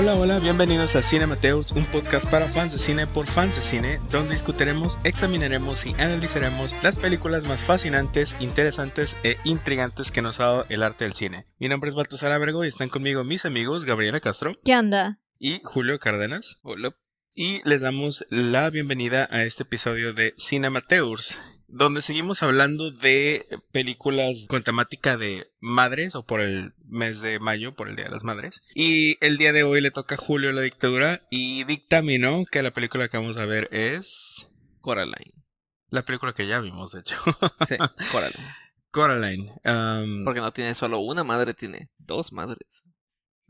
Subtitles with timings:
[0.00, 3.62] Hola, hola, bienvenidos a Cine Mateus, un podcast para fans de cine por fans de
[3.62, 10.38] cine, donde discutiremos, examinaremos y analizaremos las películas más fascinantes, interesantes e intrigantes que nos
[10.38, 11.46] ha dado el arte del cine.
[11.58, 14.56] Mi nombre es Baltasar Abrego y están conmigo mis amigos Gabriela Castro.
[14.64, 15.18] ¿Qué onda?
[15.36, 16.60] Y Julio Cárdenas.
[16.62, 16.94] Hola.
[17.34, 21.36] Y les damos la bienvenida a este episodio de Cinemateurs,
[21.68, 27.74] donde seguimos hablando de películas con temática de madres o por el mes de mayo,
[27.74, 28.64] por el Día de las Madres.
[28.74, 32.72] Y el día de hoy le toca a Julio la dictadura y dictaminó que la
[32.72, 34.50] película que vamos a ver es...
[34.80, 35.30] Coraline.
[35.90, 37.16] La película que ya vimos, de hecho.
[37.68, 37.76] Sí,
[38.10, 38.54] Coraline.
[38.90, 39.52] Coraline.
[39.64, 42.84] um, Porque no tiene solo una madre, tiene dos madres.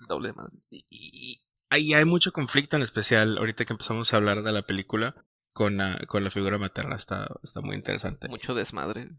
[0.09, 0.59] Doble madre.
[0.71, 1.41] y,
[1.71, 5.15] hay mucho conflicto en especial ahorita que empezamos a hablar de la película
[5.59, 6.95] con la, con la figura materna.
[6.95, 8.29] Está, está muy interesante.
[8.29, 9.11] Mucho desmadre.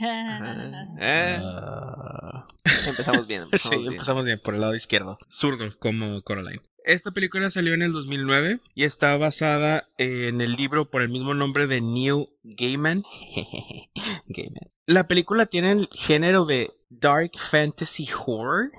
[0.00, 0.86] Ajá.
[1.00, 2.46] Eh, Ah.
[2.86, 3.92] empezamos bien, Sí, empezamos bien.
[3.94, 5.18] empezamos bien por el lado izquierdo.
[5.28, 6.62] Zurdo, como Coraline.
[6.84, 11.34] Esta película salió en el 2009 y está basada en el libro por el mismo
[11.34, 13.02] nombre de Neil Gaiman.
[14.28, 14.70] Gaiman.
[14.86, 18.70] La película tiene el género de Dark Fantasy Horror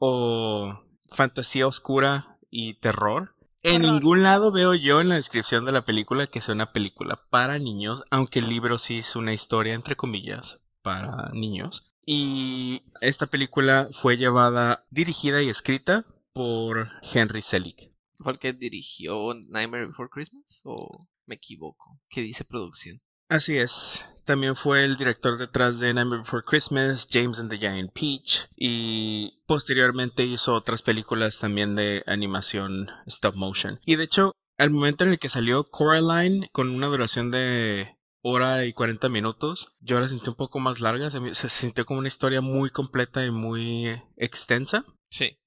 [0.00, 0.80] o
[1.12, 3.35] fantasía oscura y terror.
[3.68, 3.94] En Horror.
[3.94, 7.58] ningún lado veo yo en la descripción de la película que sea una película para
[7.58, 11.96] niños, aunque el libro sí es una historia entre comillas para niños.
[12.06, 17.90] Y esta película fue llevada, dirigida y escrita por Henry Selick.
[18.20, 20.62] ¿Fue el que dirigió Nightmare Before Christmas?
[20.64, 22.00] ¿O me equivoco?
[22.08, 23.02] ¿Qué dice producción?
[23.28, 24.04] Así es.
[24.24, 29.40] También fue el director detrás de Nightmare Before Christmas, James and the Giant Peach y
[29.46, 33.80] posteriormente hizo otras películas también de animación stop motion.
[33.84, 38.64] Y de hecho, al momento en el que salió Coraline con una duración de hora
[38.64, 42.08] y 40 minutos, yo la sentí un poco más larga, se, se sintió como una
[42.08, 44.84] historia muy completa y muy extensa.
[45.08, 45.38] Sí.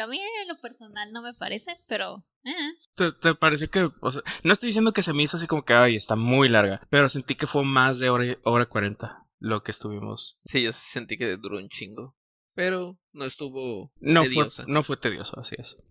[0.00, 2.24] A mí en lo personal no me parece, pero...
[2.44, 2.72] eh.
[2.94, 5.64] ¿Te, te parece que, o sea, no estoy diciendo que se me hizo así como
[5.64, 9.62] que, ay, está muy larga, pero sentí que fue más de hora, hora 40 lo
[9.62, 12.16] que estuvimos Sí, yo sentí que duró un chingo.
[12.54, 14.64] Pero no estuvo No fue, tediosa.
[14.66, 15.82] no fue tedioso, así es.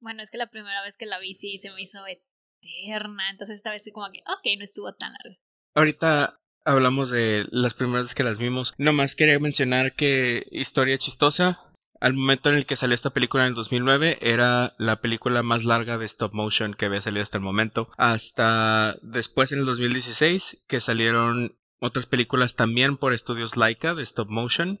[0.00, 3.56] Bueno, es que la primera vez que la vi sí se me hizo eterna, entonces
[3.56, 5.40] esta vez sí como que, ok, no estuvo tan larga.
[5.74, 8.74] Ahorita hablamos de las primeras veces que las vimos.
[8.78, 11.67] Nomás quería mencionar que historia chistosa.
[12.00, 15.64] Al momento en el que salió esta película en el 2009 era la película más
[15.64, 17.88] larga de stop motion que había salido hasta el momento.
[17.96, 24.28] Hasta después en el 2016 que salieron otras películas también por estudios Laika de stop
[24.28, 24.80] motion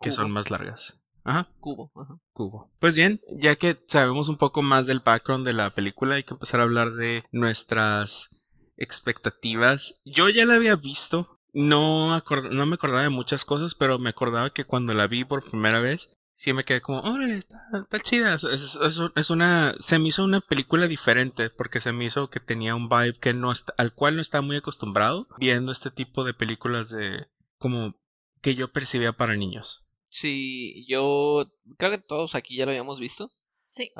[0.00, 1.00] que son más largas.
[1.24, 1.48] Ajá.
[1.58, 1.90] Cubo.
[1.96, 2.18] Ajá.
[2.32, 2.70] Cubo.
[2.78, 6.34] Pues bien, ya que sabemos un poco más del background de la película, hay que
[6.34, 8.44] empezar a hablar de nuestras
[8.76, 10.00] expectativas.
[10.04, 14.50] Yo ya la había visto, no, no me acordaba de muchas cosas, pero me acordaba
[14.50, 18.34] que cuando la vi por primera vez, sí me quedé como, órale, está, está chida.
[18.36, 22.76] Es, es- una, se me hizo una película diferente, porque se me hizo que tenía
[22.76, 26.34] un vibe que no está, al cual no estaba muy acostumbrado, viendo este tipo de
[26.34, 27.26] películas de,
[27.58, 27.96] como,
[28.40, 29.88] que yo percibía para niños.
[30.08, 31.44] Sí, yo
[31.76, 33.32] creo que todos aquí ya lo habíamos visto.
[33.68, 33.90] Sí.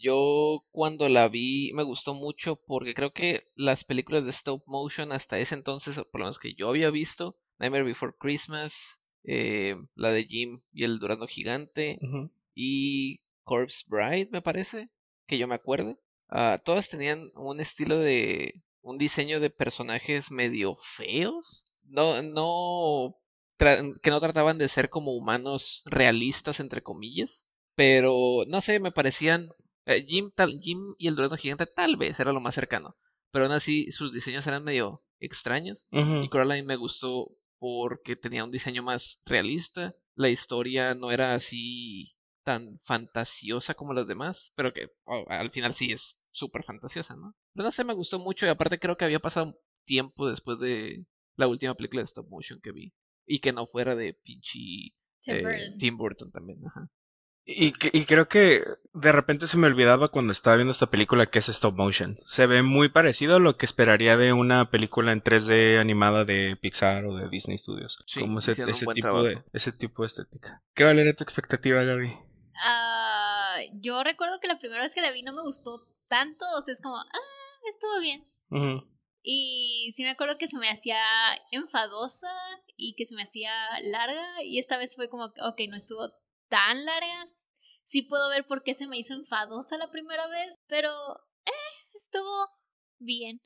[0.00, 5.10] Yo cuando la vi me gustó mucho porque creo que las películas de stop motion
[5.10, 10.10] hasta ese entonces, por lo menos que yo había visto, Nightmare Before Christmas, eh, la
[10.10, 11.98] de Jim y el Durazno Gigante
[12.54, 14.88] y Corpse Bride, me parece,
[15.26, 15.98] que yo me acuerde,
[16.30, 23.18] ah, todas tenían un estilo de un diseño de personajes medio feos, no, no,
[23.58, 29.50] que no trataban de ser como humanos realistas entre comillas, pero no sé, me parecían
[29.84, 32.96] eh, Jim, tal, Jim y el durazno gigante tal vez era lo más cercano,
[33.30, 35.86] pero aún así sus diseños eran medio extraños.
[35.92, 36.22] Ujú.
[36.22, 39.94] Y Coraline me gustó porque tenía un diseño más realista.
[40.14, 42.14] La historia no era así
[42.44, 47.34] tan fantasiosa como las demás, pero que oh, al final sí es súper fantasiosa, ¿no?
[47.54, 51.04] Pero no sé, me gustó mucho y aparte creo que había pasado tiempo después de
[51.36, 52.92] la última película de stop motion que vi.
[53.26, 55.78] Y que no fuera de pinche Tim eh, Burton.
[55.78, 56.90] Tim Burton también, ajá.
[57.50, 58.62] Y, que- y creo que
[58.92, 62.18] de repente se me olvidaba cuando estaba viendo esta película que es stop motion.
[62.26, 66.58] Se ve muy parecido a lo que esperaría de una película en 3D animada de
[66.60, 68.04] Pixar o de Disney Studios.
[68.06, 69.50] Sí, como ese, hicieron un ese buen tipo de, trabajo.
[69.54, 70.62] ese tipo de estética.
[70.74, 72.12] ¿Qué vale era tu expectativa, Gaby?
[72.62, 76.60] Ah, yo recuerdo que la primera vez que la vi no me gustó tanto, o
[76.60, 78.22] sea, es como, ah, estuvo bien.
[79.22, 80.98] Y sí me acuerdo que se me hacía
[81.50, 82.30] enfadosa
[82.76, 83.52] y que se me hacía
[83.84, 84.42] larga.
[84.42, 86.10] Y esta vez fue como, que, ok, no estuvo
[86.48, 87.26] tan larga.
[87.88, 90.90] Sí puedo ver por qué se me hizo enfadosa la primera vez, pero
[91.46, 92.46] eh, estuvo
[92.98, 93.40] bien.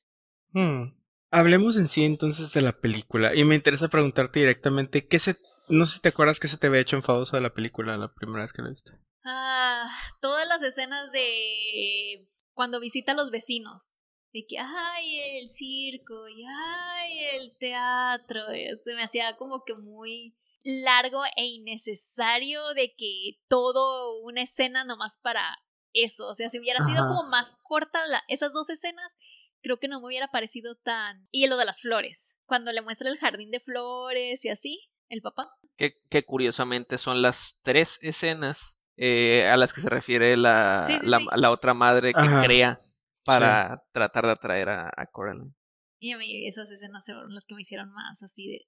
[0.51, 0.99] Hmm.
[1.31, 3.35] Hablemos en sí entonces de la película.
[3.35, 5.37] Y me interesa preguntarte directamente, ¿qué se...
[5.69, 8.13] No sé si te acuerdas que se te había hecho enfadoso de la película la
[8.13, 8.93] primera vez que la viste.
[9.25, 9.89] Ah,
[10.21, 13.93] todas las escenas de cuando visita a los vecinos.
[14.33, 18.41] De que, ay, el circo, y ay, el teatro.
[18.83, 20.35] Se me hacía como que muy
[20.65, 25.59] largo e innecesario de que todo una escena nomás para
[25.93, 26.29] eso.
[26.29, 29.17] O sea, si hubiera sido como más corta la, esas dos escenas,
[29.61, 31.29] creo que no me hubiera parecido tan.
[31.31, 32.37] Y lo de las flores.
[32.47, 35.51] Cuando le muestra el jardín de flores y así, el papá.
[35.77, 40.99] Que, que curiosamente son las tres escenas eh, a las que se refiere la, Sí,
[40.99, 41.27] sí, la, sí.
[41.35, 42.43] la otra madre que Ajá.
[42.45, 42.81] crea
[43.25, 45.55] para tratar de atraer a, a Coraline.
[45.99, 48.67] Y a mí esas escenas fueron las que me hicieron más así de...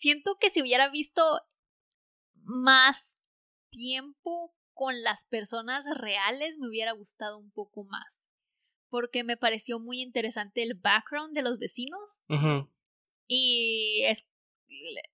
[0.00, 1.22] Siento que si hubiera visto
[2.32, 3.18] más
[3.68, 8.26] tiempo con las personas reales me hubiera gustado un poco más.
[8.88, 12.24] Porque me pareció muy interesante el background de los vecinos
[13.26, 14.26] y es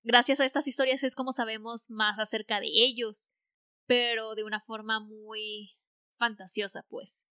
[0.05, 3.29] gracias a estas historias es como sabemos más acerca de ellos,
[3.87, 5.77] pero de una forma muy
[6.17, 7.27] fantasiosa, pues.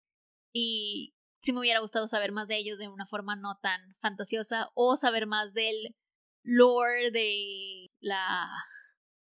[0.52, 4.72] Y sí me hubiera gustado saber más de ellos de una forma no tan fantasiosa
[4.74, 5.96] o saber más del
[6.45, 8.47] lore de la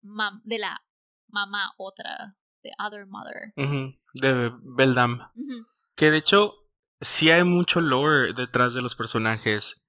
[0.04, 0.82] mam- de la
[1.30, 3.54] mamá otra, de Other Mother.
[4.14, 5.32] De Beldam.
[5.96, 6.54] Que de hecho,
[7.02, 9.80] sí hay mucho lore detrás de los personajes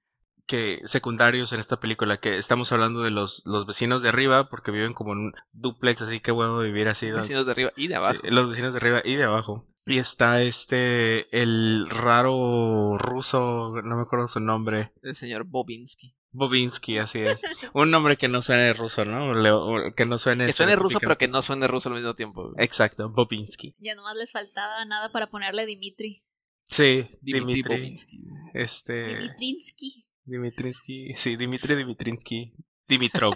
[0.47, 4.69] que secundarios en esta película, que estamos hablando de los, los vecinos de arriba, porque
[4.71, 7.09] viven como en un duplex, así que bueno vivir así.
[7.47, 8.19] de arriba y de abajo.
[8.21, 9.67] Sí, los vecinos de arriba y de abajo.
[9.87, 16.15] Y está este, el raro ruso, no me acuerdo su nombre, El señor Bobinsky.
[16.31, 17.39] Bobinsky, así es.
[17.73, 19.33] Un nombre que no suene ruso, ¿no?
[19.33, 20.47] Le- o que no suene...
[20.47, 22.51] Que suene ruso, pero que no suene ruso al mismo tiempo.
[22.57, 23.75] Exacto, Bobinsky.
[23.77, 26.23] Ya nomás les faltaba nada para ponerle Dimitri.
[26.65, 27.77] Sí, Dimitri Dimitri.
[27.77, 28.19] Bobinsky.
[28.53, 29.05] Este...
[29.05, 30.07] Dimitrinsky.
[30.23, 32.53] Dimitrinsky, sí, Dimitri Dimitrinsky,
[32.87, 33.35] Dimitrov.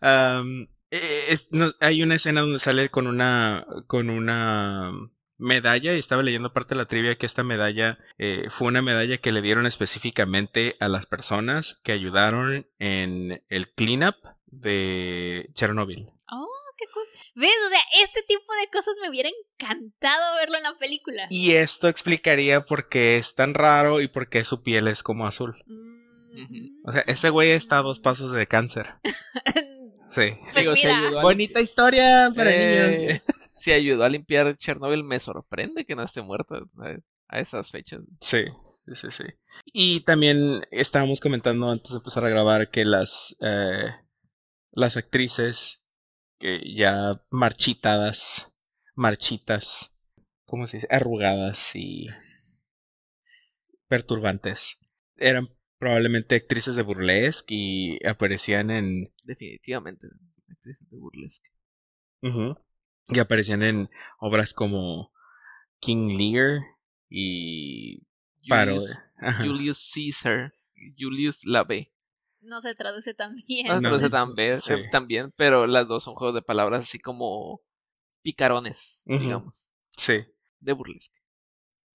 [0.90, 4.92] eh, es- no, hay una escena donde sale con una con una
[5.40, 9.18] medalla y estaba leyendo parte de la trivia que esta medalla eh, fue una medalla
[9.18, 16.08] que le dieron específicamente a las personas que ayudaron en el cleanup de Chernobyl.
[16.30, 17.04] Oh, qué cool.
[17.36, 17.50] ¿Ves?
[17.66, 21.26] O sea, este tipo de cosas me hubiera encantado verlo en la película.
[21.30, 25.26] Y esto explicaría por qué es tan raro y por qué su piel es como
[25.26, 25.62] azul.
[25.66, 26.88] Mm.
[26.88, 28.94] O sea, este güey está a dos pasos de cáncer.
[30.14, 30.30] Sí.
[30.40, 33.22] Pues Digo, ayudó a Bonita historia para Eh, niños.
[33.58, 36.60] Si ayudó a limpiar Chernobyl, me sorprende que no esté muerta
[37.28, 38.00] a, esas fechas.
[38.20, 38.44] Sí,
[38.86, 39.24] sí, sí, sí.
[39.72, 43.92] Y también estábamos comentando antes de empezar a grabar que las, eh,
[44.70, 45.80] las actrices
[46.38, 48.52] que ya marchitadas,
[48.94, 49.92] marchitas,
[50.46, 50.88] ¿cómo se dice?
[50.88, 52.06] Arrugadas y
[53.88, 54.78] perturbantes.
[55.16, 60.08] Eran probablemente actrices de burlesque y aparecían en Definitivamente.
[60.48, 61.48] actrices de burlesque.
[63.08, 63.88] Y aparecían en
[64.18, 65.12] obras como
[65.80, 66.60] King Lear
[67.08, 68.02] y
[68.48, 68.76] Paro.
[69.38, 70.54] Julius, Caesar.
[70.98, 71.92] Julius la B.
[72.40, 73.66] No se traduce tan bien.
[73.66, 73.90] No, No.
[73.90, 74.72] no sé tan bien, Sí.
[74.74, 77.60] eh, también, pero las dos son juegos de palabras así como
[78.22, 80.24] picarones, digamos, Sí.
[80.60, 81.18] de burlesque.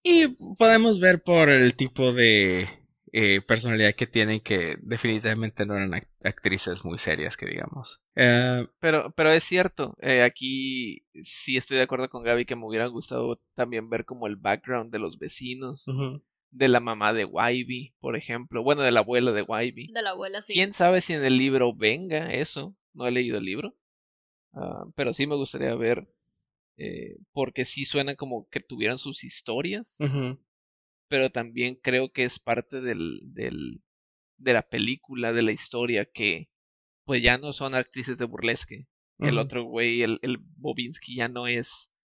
[0.02, 2.68] Y podemos ver por el tipo de
[3.16, 8.02] eh, personalidad que tienen que definitivamente no eran act- actrices muy serias, que digamos.
[8.16, 12.66] Eh, Pero, pero es cierto, eh, aquí sí estoy de acuerdo con Gaby que me
[12.66, 15.86] hubiera gustado también ver como el background de los vecinos,
[16.50, 19.92] de la mamá de Wybie, por ejemplo, bueno, de la abuela de Wybie.
[19.92, 20.52] De la abuela, sí.
[20.54, 22.76] ¿Quién sabe si en el libro venga eso?
[22.92, 23.74] No he leído el libro.
[24.52, 26.08] Ah, pero sí me gustaría ver.
[26.76, 29.98] eh, porque sí suena como que tuvieran sus historias.
[30.00, 30.38] Ujú.
[31.14, 33.82] Pero también creo que es parte del, del,
[34.38, 36.50] de la película, de la historia, que
[37.04, 38.88] pues ya no son actrices de burlesque.
[39.22, 41.94] El otro güey, el, el Bobinsky, ya no es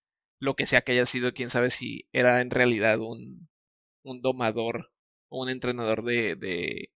[0.40, 1.34] lo que sea que haya sido.
[1.34, 3.48] Quién sabe si era en realidad un,
[4.04, 4.92] un domador
[5.30, 6.92] o un entrenador de, de,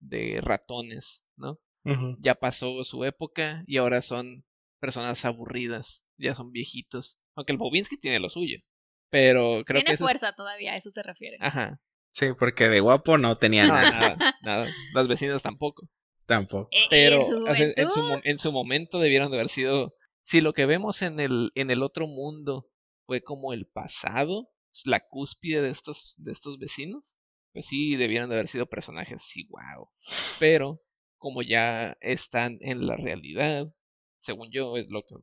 [0.00, 1.60] de ratones, ¿no?
[2.18, 4.44] Ya pasó su época y ahora son
[4.80, 7.20] personas aburridas, ya son viejitos.
[7.36, 8.58] Aunque el Bobinsky tiene lo suyo.
[9.10, 11.36] Pero creo que Tiene eso es- fuerza todavía, a eso se refiere.
[11.40, 11.80] Ajá.
[12.12, 14.74] Sí, porque de guapo no tenía No, nada nada, nada.
[14.92, 15.88] Las vecinas tampoco.
[16.26, 16.68] tampoco.
[16.72, 17.46] Eh, Pero en su
[17.76, 19.94] en, su, en momento debieron de haber sido.
[20.22, 22.66] Si lo que vemos en el, en el otro mundo
[23.06, 24.50] fue como el pasado,
[24.84, 27.16] la cúspide de estos, de estos vecinos,
[27.52, 29.88] pues sí debieron de haber sido personajes así, wow.
[30.38, 30.82] Pero
[31.16, 33.68] como ya están en la realidad,
[34.18, 35.14] según yo, es lo que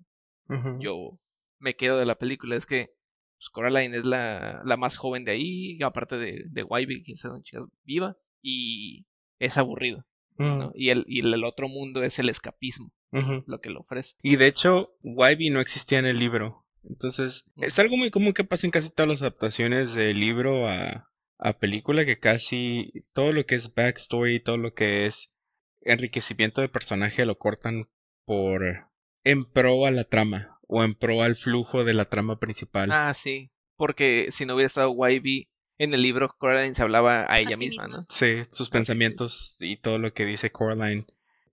[0.80, 1.20] yo
[1.60, 2.90] me quedo de la película, es que
[3.38, 7.32] pues, Coraline es la, la más joven de ahí, aparte de, de Wybie, quien sea
[7.32, 9.06] una chica viva, y
[9.40, 10.06] es aburrido,
[10.38, 10.68] ¿no?
[10.68, 10.72] Ujú.
[10.76, 14.16] Y el, y el otro mundo es el escapismo, lo que le ofrece.
[14.22, 16.66] Y de hecho, Wybie no existía en el libro.
[16.88, 17.64] Entonces, Mm.
[17.64, 21.54] es algo muy común que pasa en casi todas las adaptaciones de libro a, a
[21.58, 25.36] película, que casi todo lo que es backstory, todo lo que es
[25.82, 27.90] enriquecimiento de personaje lo cortan
[28.26, 28.90] por
[29.24, 32.92] en pro a la trama o en pro al flujo de la trama principal.
[32.92, 37.40] Ah, sí, porque si no hubiera estado Wybie en el libro, Coraline se hablaba a
[37.40, 37.98] ella sí misma, misma.
[37.98, 38.04] ¿no?
[38.10, 41.06] Sí, sus pensamientos y todo lo que dice Coraline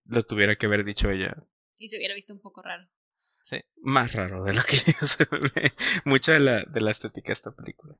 [0.04, 1.36] lo tuviera que haber dicho ella.
[1.78, 2.88] Y se hubiera visto un poco raro.
[3.44, 3.58] Sí.
[3.82, 4.76] más raro de lo que
[5.06, 5.72] se ve
[6.04, 7.96] mucha de la, de la estética de esta película.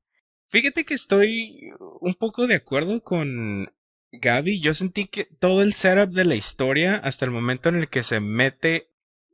[0.48, 3.72] Fíjate que estoy un poco de acuerdo con
[4.12, 4.60] Gaby.
[4.60, 8.04] Yo sentí que todo el setup de la historia hasta el momento en el que
[8.04, 8.91] se mete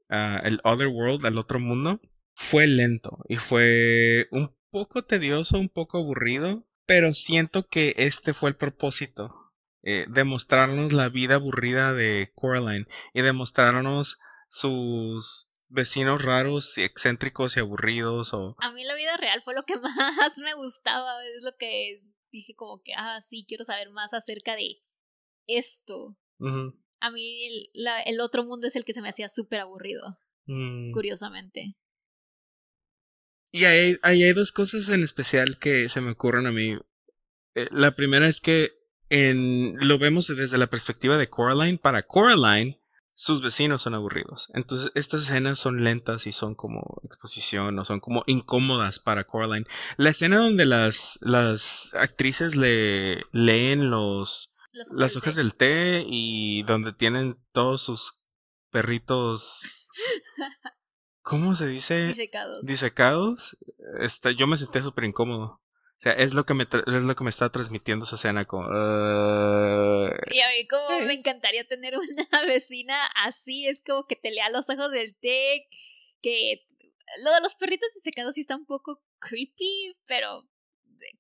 [0.08, 2.00] a el Other World, al otro mundo,
[2.34, 8.50] fue lento y fue un poco tedioso, un poco aburrido, pero siento que este fue
[8.50, 9.34] el propósito.
[9.82, 14.18] eh, demostrarnos la vida aburrida de Coraline y demostrarnos
[14.50, 19.62] sus vecinos raros y excéntricos y aburridos o A mí la vida real fue lo
[19.64, 22.00] que más me gustaba, es lo que
[22.32, 24.82] dije como que, ah, sí, quiero saber más acerca de
[25.46, 26.16] esto.
[27.00, 30.18] A mí el, la- el otro mundo es el que se me hacía súper aburrido,
[30.46, 30.92] mm.
[30.92, 31.76] curiosamente.
[33.50, 36.76] Y hay, ahí hay dos cosas en especial que se me ocurren a mí.
[37.54, 38.72] Eh, la primera es que
[39.08, 41.78] en, lo vemos desde la perspectiva de Coraline.
[41.78, 42.78] Para Coraline,
[43.14, 44.50] sus vecinos son aburridos.
[44.54, 49.66] Entonces, estas escenas son lentas y son como exposición o son como incómodas para Coraline.
[49.96, 56.04] La escena donde las, las actrices le leen los, Las las hojas del del té
[56.06, 58.22] y donde tienen todos sus
[58.70, 59.60] perritos.
[61.22, 62.06] ¿Cómo se dice?
[62.06, 62.62] disecados.
[62.64, 63.58] disecados,
[64.00, 65.60] este, yo me sentía súper incómodo.
[65.98, 68.68] O sea, es lo que me es lo que me está transmitiendo esa escena como
[68.70, 70.10] "Ah".
[70.30, 71.06] Y a mí como Sí.
[71.06, 72.06] me encantaría tener una
[72.46, 75.68] vecina así, es como que te lea los ojos del té,
[76.22, 76.66] que
[77.24, 80.48] lo de los perritos disecados sí está un poco creepy, pero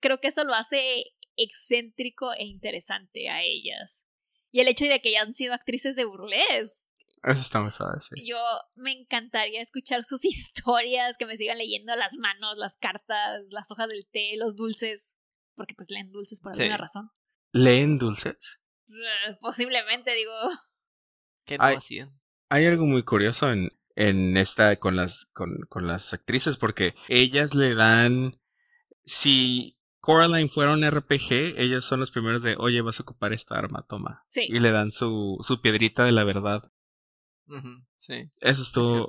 [0.00, 1.06] creo que eso lo hace
[1.38, 4.04] excéntrico e interesante a ellas.
[4.50, 6.82] Y el hecho de que hayan sido actrices de burlesque,
[7.22, 8.26] Eso está muy suave, sí.
[8.26, 8.38] yo
[8.74, 13.88] me encantaría escuchar sus historias, que me sigan leyendo las manos, las cartas, las hojas
[13.88, 15.14] del té, los dulces,
[15.54, 16.62] porque pues leen dulces por Sí.
[16.62, 17.10] alguna razón.
[17.52, 18.60] ¿Leen dulces?
[18.88, 20.32] Eh, Posiblemente, digo,
[21.44, 21.76] ¿Qué no Ay.
[21.76, 22.10] hacían?
[22.50, 27.54] Hay algo muy curioso en, en esta con las con, con las actrices porque ellas
[27.54, 28.38] le dan
[29.04, 33.58] si Coraline fuera un RPG, ellas son los primeros de, oye, vas a ocupar esta
[33.58, 34.24] arma, toma.
[34.28, 34.46] sí.
[34.48, 36.70] Y le dan su, su piedrita de la verdad.
[37.96, 38.30] Sí.
[38.40, 39.08] Eso estuvo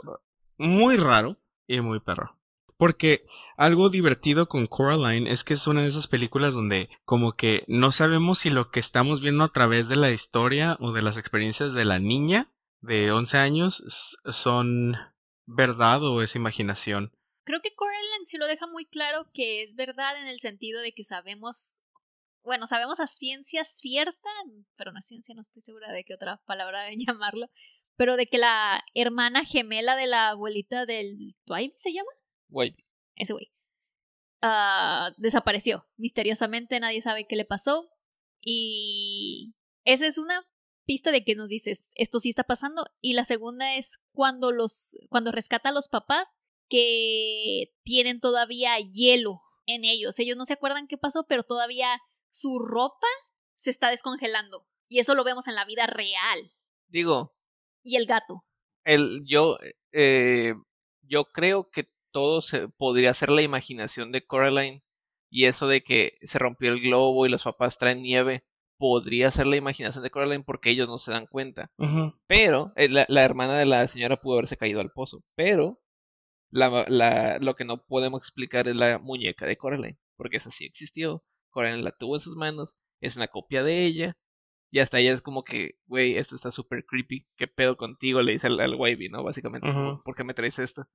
[0.58, 2.36] muy raro y muy perro.
[2.78, 3.26] Porque
[3.58, 7.92] algo divertido con Coraline es que es una de esas películas donde como que no
[7.92, 11.74] sabemos si lo que estamos viendo a través de la historia o de las experiencias
[11.74, 12.48] de la niña
[12.80, 14.96] de 11 años son
[15.46, 17.12] verdad o es imaginación.
[17.50, 20.92] Creo que Coraline sí lo deja muy claro que es verdad en el sentido de
[20.92, 21.80] que sabemos,
[22.44, 24.30] bueno, sabemos a ciencia cierta,
[24.76, 27.50] pero no ciencia, no estoy segura de qué otra palabra llamarlo,
[27.96, 32.12] pero de que la hermana gemela de la abuelita del Twibe se llama,
[32.50, 32.86] Wybie.
[33.16, 33.52] ese güey,
[34.44, 37.90] ah, desapareció misteriosamente, nadie sabe qué le pasó
[38.42, 40.48] y esa es una
[40.86, 44.96] pista de que nos dices esto sí está pasando y la segunda es cuando los
[45.10, 46.40] cuando rescata a los papás
[46.70, 50.18] que tienen todavía hielo en ellos.
[50.20, 52.00] Ellos no se acuerdan qué pasó, pero todavía
[52.30, 53.08] su ropa
[53.56, 54.66] se está descongelando.
[54.88, 56.52] Y eso lo vemos en la vida real.
[56.88, 57.36] Digo,
[57.84, 58.44] Y el gato.
[58.84, 59.58] el, yo,
[59.92, 60.54] eh,
[61.02, 64.84] yo creo que todo se, podría ser la imaginación de Coraline
[65.30, 68.44] y eso de que se rompió el globo y los papás traen nieve
[68.80, 71.70] podría ser la imaginación de Coraline porque ellos no se dan cuenta.
[72.28, 75.22] Pero eh, la, la hermana de la señora pudo haberse caído al pozo.
[75.36, 75.80] Pero
[76.52, 80.00] la, la, lo que no podemos explicar es la muñeca de Coraline.
[80.18, 81.24] Porque esa sí existió.
[81.50, 82.76] Coraline la tuvo en sus manos.
[83.02, 84.18] Es una copia de ella.
[84.72, 87.28] Y hasta ella es como que, güey, esto está súper creepy.
[87.38, 88.22] ¿Qué pedo contigo?
[88.24, 89.24] Le dice al, al Wavy, ¿no?
[89.24, 90.02] Básicamente, Ujú.
[90.04, 90.88] ¿por qué me traes esto?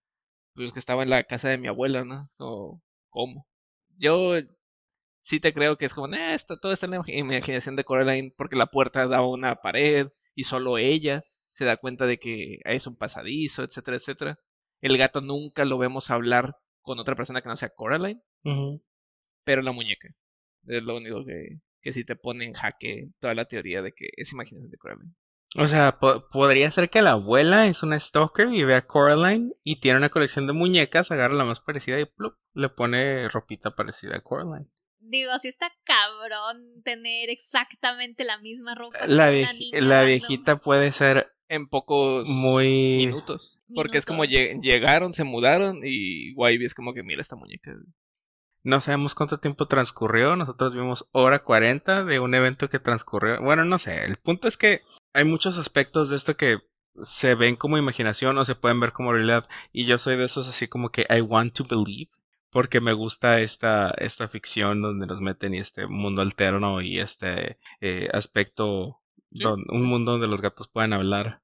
[0.54, 2.28] Pues que estaba en la casa de mi abuela, ¿no?
[2.38, 3.48] Como, ¿cómo?
[3.98, 4.34] Yo
[5.20, 7.84] sí te creo que es como, nah, esto, todo está en la imag- imaginación de
[7.84, 12.18] Coraline porque la puerta da a una pared y solo ella se da cuenta de
[12.18, 14.38] que es un pasadizo, etcétera, etcétera.
[14.84, 18.20] El gato nunca lo vemos hablar con otra persona que no sea Coraline,
[19.44, 20.08] pero la muñeca
[20.66, 24.08] es lo único que, que sí te pone en jaque toda la teoría de que
[24.16, 25.14] es imaginación de Coraline.
[25.56, 29.52] O sea, po- podría ser que la abuela es una stalker y ve a Coraline
[29.62, 33.74] y tiene una colección de muñecas, agarra la más parecida y plup, le pone ropita
[33.76, 34.68] parecida a Coraline.
[34.98, 38.98] Digo, si está cabrón tener exactamente la misma ropa.
[39.00, 40.06] que La, una vieji- niña la random.
[40.06, 43.06] viejita puede ser En pocos muy...
[43.06, 43.60] minutos.
[43.74, 47.72] Porque es como llegaron, se mudaron y Wybie es como que mira esta muñeca.
[48.62, 53.42] No sabemos cuánto tiempo transcurrió, nosotros vimos hora 40 de un evento que transcurrió.
[53.42, 54.80] Bueno, no sé, el punto es que
[55.12, 56.58] hay muchos aspectos de esto que
[57.02, 60.48] se ven como imaginación o se pueden ver como realidad y yo soy de esos
[60.48, 62.10] así como que I want to believe
[62.54, 67.58] porque me gusta esta, esta ficción donde nos meten y este mundo alterno y este
[67.80, 69.00] eh, aspecto.
[69.42, 71.42] Don- un mundo donde los gatos puedan hablar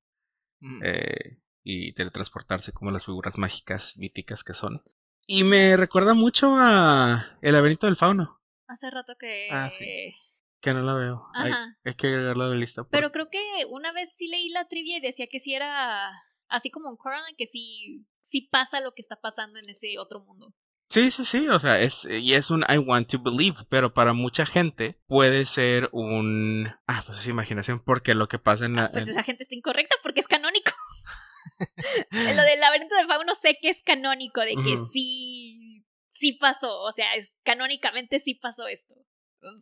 [0.84, 4.82] eh, y teletransportarse como las figuras mágicas míticas que son.
[5.26, 9.48] Y me recuerda mucho a El laberinto del fauno, Hace rato que.
[9.50, 10.14] Ah, sí.
[10.60, 11.26] que no la veo.
[11.34, 11.52] Hay,
[11.96, 12.82] que agregarla a la lista.
[12.84, 16.12] por- Pero creo que una vez sí leí la trivia y decía que sí era
[16.48, 20.20] así como en Coraline, que sí, sí pasa lo que está pasando en ese otro
[20.20, 20.54] mundo.
[20.90, 24.12] Sí, sí, sí, o sea, es, y es un I want to believe, pero para
[24.12, 26.68] mucha gente puede ser un...
[26.88, 28.86] Ah, pues es imaginación, porque lo que pasa en la...
[28.86, 30.72] Ah, pues en- esa gente está incorrecta porque es canónico.
[32.10, 36.80] En lo del laberinto del fauno sé que es canónico, de que sí, sí pasó,
[36.80, 38.94] o sea, es, canónicamente sí pasó esto.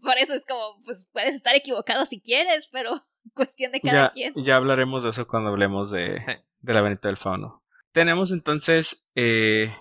[0.03, 3.05] Por eso es como, pues puedes estar equivocado si quieres, pero
[3.35, 4.33] cuestión de cada ya, quien.
[4.37, 6.33] ya hablaremos de eso cuando hablemos de, Sí.
[6.61, 7.65] del laberinto del fauno.
[7.93, 9.75] Tenemos entonces eh,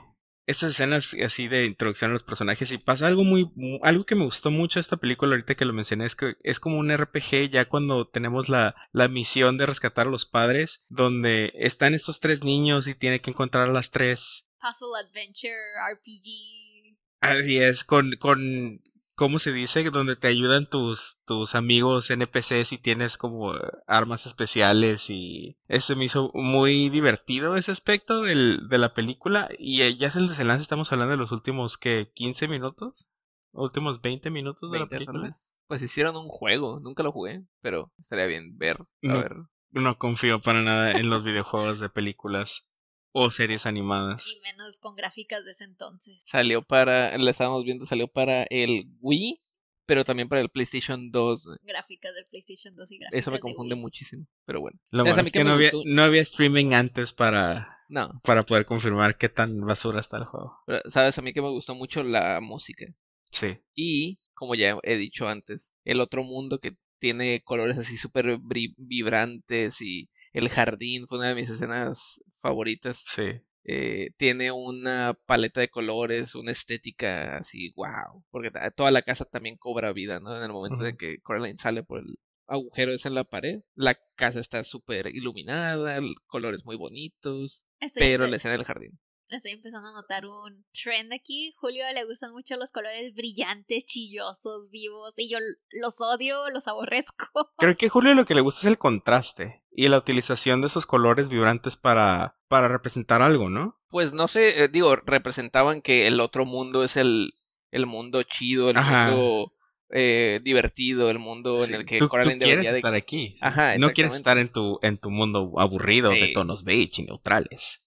[0.47, 4.15] estas escenas así de introducción a los personajes y pasa algo muy, mu- algo que
[4.15, 6.89] me gustó mucho de esta película ahorita que lo mencioné es que es como un
[6.91, 12.19] RPG ya cuando tenemos la, la misión de rescatar a los padres donde están estos
[12.19, 15.53] tres niños y tiene que encontrar a las tres Puzzle Adventure,
[15.93, 16.97] RPG.
[17.21, 18.81] Así es, con, con,
[19.17, 19.83] ¿cómo se dice?
[19.89, 23.51] Donde te ayudan tus, tus amigos NPCs y tienes como
[23.87, 29.81] armas especiales y eso me hizo muy divertido ese aspecto del, de la película y
[29.81, 33.07] eh, ya es el desenlace, estamos hablando de los últimos, que 15 minutos,
[33.51, 35.33] últimos 20 minutos de la 20 tal película.
[35.67, 38.77] Pues hicieron un juego, nunca lo jugué, pero estaría bien ver.
[38.81, 39.17] A No.
[39.19, 39.35] ver.
[39.71, 42.71] No confío para nada en los videojuegos de películas
[43.19, 44.27] o series animadas.
[44.27, 46.21] Y menos con gráficas de ese entonces.
[46.23, 49.41] Salió para, la estábamos viendo, salió para el Wii,
[49.87, 51.49] pero también para el PlayStation 2.
[51.63, 53.81] Gráficas de PlayStation 2 y gráficas Eso me de confunde Wii.
[53.81, 54.79] muchísimo, pero bueno.
[54.91, 58.21] Lo ¿Sabes malo a mí es que no había, no había streaming antes para, No,
[58.23, 60.55] para poder confirmar qué tan basura está el juego.
[60.67, 62.85] pero sabes a mí que me gustó mucho la música.
[63.31, 63.57] Sí.
[63.73, 68.37] Y, como ya he dicho antes, el otro mundo que tiene colores así súper
[68.77, 73.03] vibrantes y el jardín fue una de mis escenas favoritas.
[73.05, 73.41] Sí.
[73.63, 78.23] Eh, tiene una paleta de colores, una estética así, wow.
[78.29, 80.37] Porque toda la casa también cobra vida, ¿no?
[80.37, 83.95] En el momento de que Coraline sale por el agujero ese en la pared, la
[84.15, 88.97] casa está súper iluminada, colores muy bonitos, Estoy, pero la escena del jardín.
[89.29, 91.53] Estoy empezando a notar un trend aquí.
[91.57, 95.17] Julio le gustan mucho los colores brillantes, chillosos, vivos.
[95.17, 95.37] Y yo
[95.81, 97.51] los odio, los aborrezco.
[97.57, 100.67] Creo que a Julio lo que le gusta es el contraste y la utilización de
[100.67, 103.79] esos colores vibrantes para, para representar algo, ¿no?
[103.89, 107.33] Pues no sé, eh, digo, representaban que el otro mundo es el,
[107.71, 109.11] el mundo chido, el Ajá.
[109.11, 109.53] mundo
[109.89, 112.77] eh, divertido, el mundo Sí, en el que tú, tú Coraline quieres debería de...
[112.79, 113.37] estar aquí.
[113.41, 117.86] Ajá, no quieres estar en tu, en tu mundo aburrido de tonos beige y neutrales.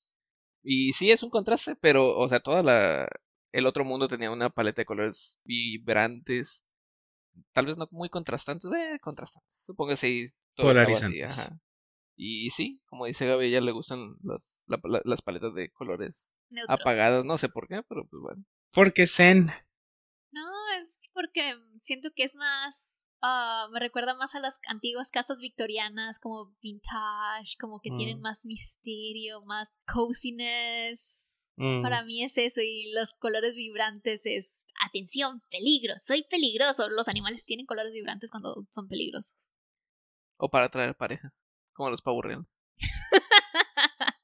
[0.63, 3.09] Y sí es un contraste, pero, o sea, toda la...
[3.53, 6.67] El otro mundo tenía una paleta de colores vibrantes,
[7.53, 11.39] tal vez no muy contrastantes, eh, contrastantes, supongo que sí, todo estaba así, Polarizantes.
[11.39, 11.61] ajá.
[12.17, 15.71] Y sí, como dice Gaby, a ella le gustan los, la- la- las paletas de
[15.71, 16.75] colores Neutro.
[16.75, 18.45] apagadas, no sé por qué, pero pues bueno.
[18.73, 19.51] Porque Zen.
[20.33, 20.43] No,
[20.83, 22.90] es porque siento que es más.
[23.23, 28.23] Ah, me recuerda más a las antiguas casas victorianas, como vintage, como que tienen Mm.
[28.23, 31.53] más misterio, más coziness.
[31.57, 34.65] Mm, Para mí es eso, y los colores vibrantes es.
[34.87, 36.89] Atención, peligro, soy peligroso.
[36.89, 39.53] Los animales tienen colores vibrantes cuando son peligrosos.
[40.39, 41.33] O para atraer parejas,
[41.75, 42.49] como los Rangers.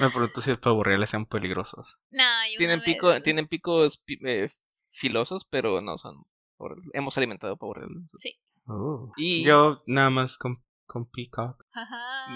[0.00, 1.98] Me pregunto si los pavorreales sean peligrosos.
[2.10, 4.50] No, y una Tienen, vez- pico, tienen picos pi- eh,
[4.90, 6.24] filosos, pero no son
[6.62, 6.94] Power Rangers.
[6.94, 8.10] Hemos alimentado Power Rangers.
[8.18, 8.34] Sí.
[8.66, 9.10] Oh.
[9.16, 11.64] Y- Yo nada más con, con Peacock.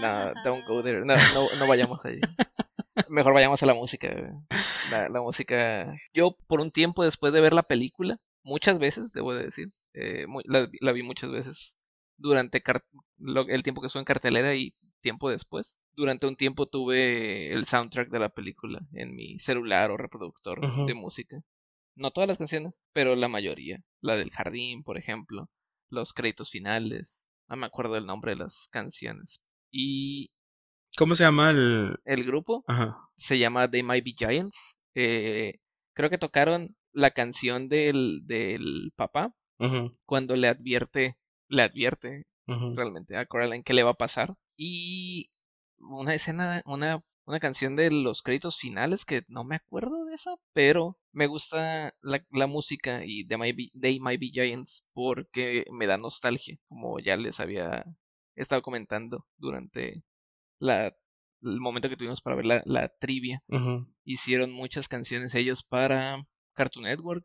[0.00, 1.04] No, don't go there.
[1.04, 2.20] No, no, no vayamos allí.
[3.08, 4.08] Mejor vayamos a la música.
[4.90, 5.94] La, la música.
[6.14, 10.26] Yo, por un tiempo después de ver la película, muchas veces, debo de decir, eh,
[10.46, 11.78] la, la vi muchas veces
[12.16, 12.84] durante car-
[13.18, 15.80] lo- el tiempo que estuve en cartelera y tiempo después.
[15.94, 20.94] Durante un tiempo tuve el soundtrack de la película en mi celular o reproductor de
[20.94, 21.36] música.
[21.96, 23.80] No todas las canciones, pero la mayoría.
[24.00, 25.48] La del jardín, por ejemplo.
[25.90, 27.28] Los créditos finales.
[27.48, 29.46] No me acuerdo el nombre de las canciones.
[29.70, 30.30] Y
[30.96, 31.96] ¿Cómo se llama el...?
[32.04, 32.96] el grupo Ajá.
[33.16, 34.78] se llama They Might Be Giants.
[34.94, 35.58] Eh,
[35.94, 39.34] creo que tocaron la canción del, del papá
[40.04, 41.16] cuando le advierte,
[41.48, 44.34] le advierte realmente a Coraline qué le va a pasar.
[44.56, 45.30] Y
[45.78, 50.36] una escena, una, una canción de los créditos finales que no me acuerdo de esa,
[50.52, 55.64] pero me gusta la, la música y They Might, Be, They Might Be Giants porque
[55.72, 57.84] me da nostalgia, como ya les había
[58.36, 60.04] estado comentando durante
[60.58, 60.86] la,
[61.42, 63.42] el momento que tuvimos para ver la, la trivia.
[64.04, 67.24] Hicieron muchas canciones ellos para Cartoon Network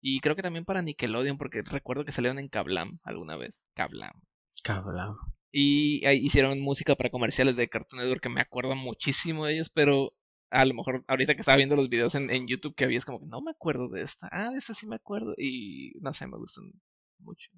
[0.00, 3.68] y creo que también para Nickelodeon porque recuerdo que salieron en Kablam alguna vez.
[3.74, 4.20] Kablam.
[4.64, 5.16] Cabrón.
[5.52, 10.14] Y hicieron música para comerciales de Cartoon Network que me acuerdo muchísimo de ellos, pero
[10.50, 13.20] a lo mejor ahorita que estaba viendo los videos en, YouTube que había es como
[13.20, 14.28] que no me acuerdo de esta.
[14.30, 15.34] Ah, de esta sí me acuerdo.
[15.36, 16.72] Y no sé, me gustan
[17.18, 17.50] mucho.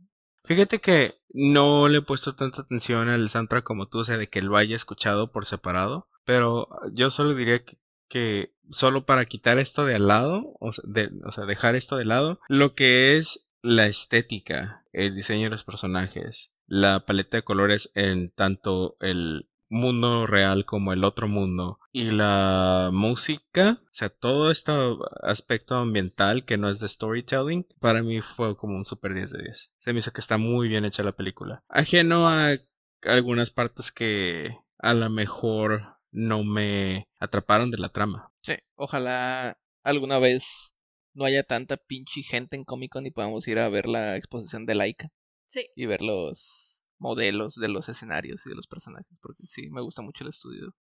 [0.44, 4.28] Fíjate que no le he puesto tanta atención al soundtrack como tú, o sea, de
[4.28, 7.62] que lo haya escuchado por separado, pero yo solo diría
[8.08, 12.04] que, solo para quitar esto de al lado, o de- o sea, dejar esto de
[12.04, 17.90] lado, lo que es la estética, el diseño de los personajes, la paleta de colores
[17.94, 24.50] en tanto el mundo real como el otro mundo y la música, o sea, todo
[24.50, 24.72] este
[25.22, 29.42] aspecto ambiental que no es de storytelling, para mí fue como un super 10 de
[29.42, 29.72] 10.
[29.80, 31.62] Se me hizo que está muy bien hecha la película.
[31.68, 32.56] Ajeno a
[33.02, 38.30] algunas partes que a lo mejor no me atraparon de la trama.
[38.42, 40.76] Sí, ojalá alguna vez
[41.14, 44.66] no haya tanta pinche gente en Comic Con y podamos ir a ver la exposición
[44.66, 45.10] de Laika
[45.46, 45.66] Sí.
[45.76, 50.02] y ver los modelos de los escenarios y de los personajes, porque sí, me gusta
[50.02, 50.74] mucho el estudio.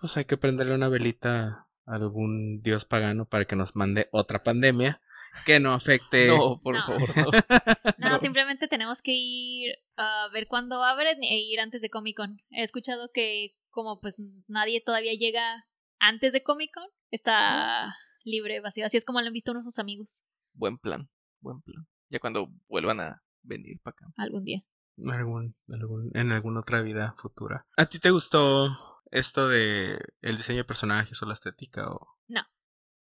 [0.00, 4.42] Pues hay que prenderle una velita a algún dios pagano para que nos mande otra
[4.42, 5.00] pandemia
[5.46, 6.28] que no afecte.
[6.28, 6.82] No, por No.
[6.82, 7.24] favor, no.
[7.98, 8.18] No, No.
[8.18, 12.40] simplemente tenemos que ir a ver cuándo abren e ir antes de Comic Con.
[12.50, 15.64] He escuchado que como pues nadie todavía llega
[15.98, 18.86] antes de Comic Con, está libre, vacío.
[18.86, 21.08] Así es como lo han visto nuestros amigos Buen plan,
[21.40, 21.86] buen plan.
[22.10, 24.06] Ya cuando vuelvan a venir para acá.
[24.16, 24.62] algún día.
[24.96, 27.66] En algún, algún- en alguna otra vida futura.
[27.76, 28.76] ¿A ti te gustó
[29.10, 32.42] esto de el diseño de personajes o la estética o No.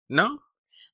[0.10, 0.41] ¿No?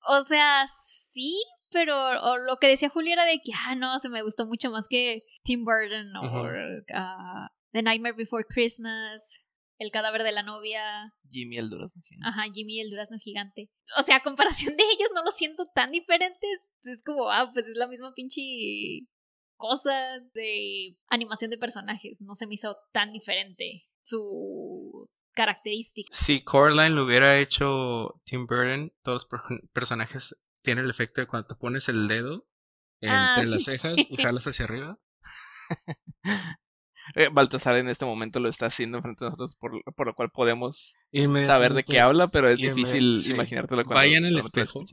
[0.08, 4.10] O sea, sí, pero o lo que decía Julia era de que, ah, no, se
[4.10, 6.48] me gustó mucho más que Tim Burton o
[6.94, 9.40] ah, The Nightmare Before Christmas,
[9.78, 12.28] El cadáver de la novia, Jimmy el Durazno Gigante.
[12.30, 13.70] ajá, Jimmy el durazno gigante.
[13.98, 16.70] O sea, a comparación de ellos no los siento tan diferentes.
[16.84, 18.42] Es como, ah, pues es la misma pinche
[19.60, 22.22] cosa de animación de personajes.
[22.22, 26.18] No se me hizo tan diferente sus características.
[26.18, 31.28] Si Coraline lo hubiera hecho Tim Burton, todos los per- personajes tienen el efecto de
[31.28, 32.48] cuando te pones el dedo
[33.02, 33.66] entre Ah, las sí.
[33.66, 34.98] cejas y jalas hacia arriba.
[37.16, 40.30] Eh, Baltasar en este momento lo está haciendo frente a nosotros, por, por lo cual
[40.30, 40.94] podemos
[41.48, 43.32] saber de qué habla, pero es difícil sí.
[43.32, 44.86] imaginártelo cuando Vayan al espejo.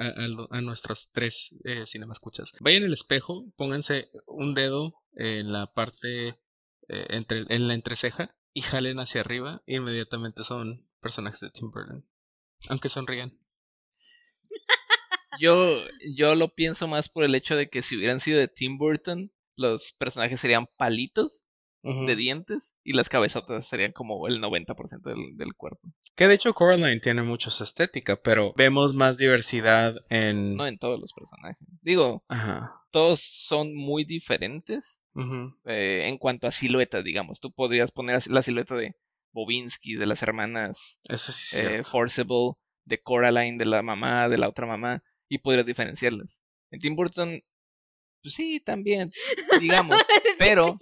[0.00, 2.52] A, a nuestros tres eh, cinema escuchas.
[2.60, 8.62] Vayan al espejo, pónganse un dedo en la parte eh, entre en la entreceja y
[8.62, 9.62] jalen hacia arriba.
[9.66, 12.06] e inmediatamente son personajes de Tim Burton.
[12.68, 13.38] Aunque sonrían.
[15.38, 15.78] Yo,
[16.16, 19.32] yo lo pienso más por el hecho de que si hubieran sido de Tim Burton,
[19.56, 21.44] los personajes serían palitos
[21.82, 25.88] De dientes y las cabezotas serían como el 90% del, del cuerpo.
[26.14, 30.56] Que de hecho Coraline tiene mucho estética, pero vemos más diversidad en...
[30.56, 31.56] No en todos los personajes.
[31.80, 32.74] Digo, Ajá.
[32.90, 35.02] todos son muy diferentes
[35.64, 37.40] eh, en cuanto a siluetas, digamos.
[37.40, 38.94] Tú podrías poner la silueta de
[39.32, 41.82] Bobinsky, de las hermanas Eso sí eh.
[41.84, 42.52] Forcible,
[42.84, 46.42] de Coraline, de la mamá, de la otra mamá, y podrías diferenciarlas.
[46.70, 47.40] En Tim Burton,
[48.22, 49.10] pues sí, también,
[49.60, 50.02] digamos.
[50.38, 50.78] pero-.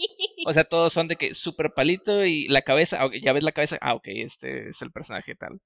[0.46, 3.42] O sea, todos son de que super palito y la cabeza, ah, ok, ya ves
[3.42, 5.60] la cabeza, ah, ok, este es el personaje tal.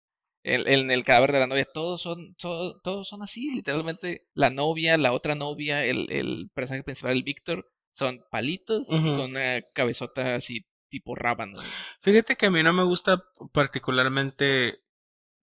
[0.45, 4.27] En, en el cadáver de la novia, todos son, to- todos son así, literalmente.
[4.35, 9.63] La novia, la otra novia, el, el personaje principal, el Víctor, son palitos con una
[9.75, 11.61] cabezota así tipo rábano.
[12.01, 14.82] Fíjate que a mí no me gusta particularmente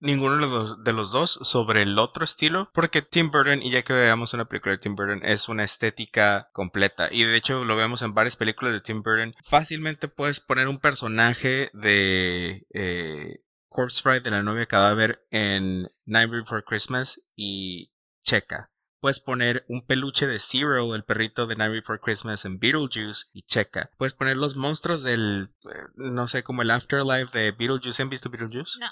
[0.00, 3.70] ninguno de los, dos- de los dos sobre el otro estilo, porque Tim Burton, y
[3.70, 7.64] ya que veamos una película de Tim Burton, es una estética completa, y de hecho
[7.64, 13.40] lo vemos en varias películas de Tim Burton, fácilmente puedes poner un personaje de eh,
[13.68, 17.92] Corpse Bride de la novia cadáver en Nightmare Before Christmas y
[18.24, 18.70] checa.
[19.00, 23.44] Puedes poner un peluche de Zero, el perrito de Night Before Christmas, en Beetlejuice y
[23.44, 23.90] checa.
[23.96, 28.02] Puedes poner los monstruos del, eh, no sé, como el Afterlife de Beetlejuice.
[28.02, 28.78] ¿Han visto Beetlejuice?
[28.78, 28.88] No.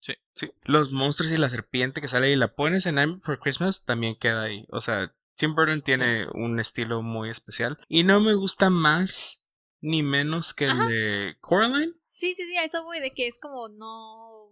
[0.00, 0.14] Sí.
[0.62, 4.16] Los monstruos y la serpiente que sale ahí, la pones en Night Before Christmas, también
[4.18, 4.66] queda ahí.
[4.70, 7.78] O sea, Tim Burton tiene un estilo muy especial.
[7.88, 9.46] Y no me gusta más
[9.80, 10.84] ni menos que Ajá.
[10.84, 11.94] el de Coraline.
[12.14, 14.50] Sí, sí, sí, a eso voy, de que es como no.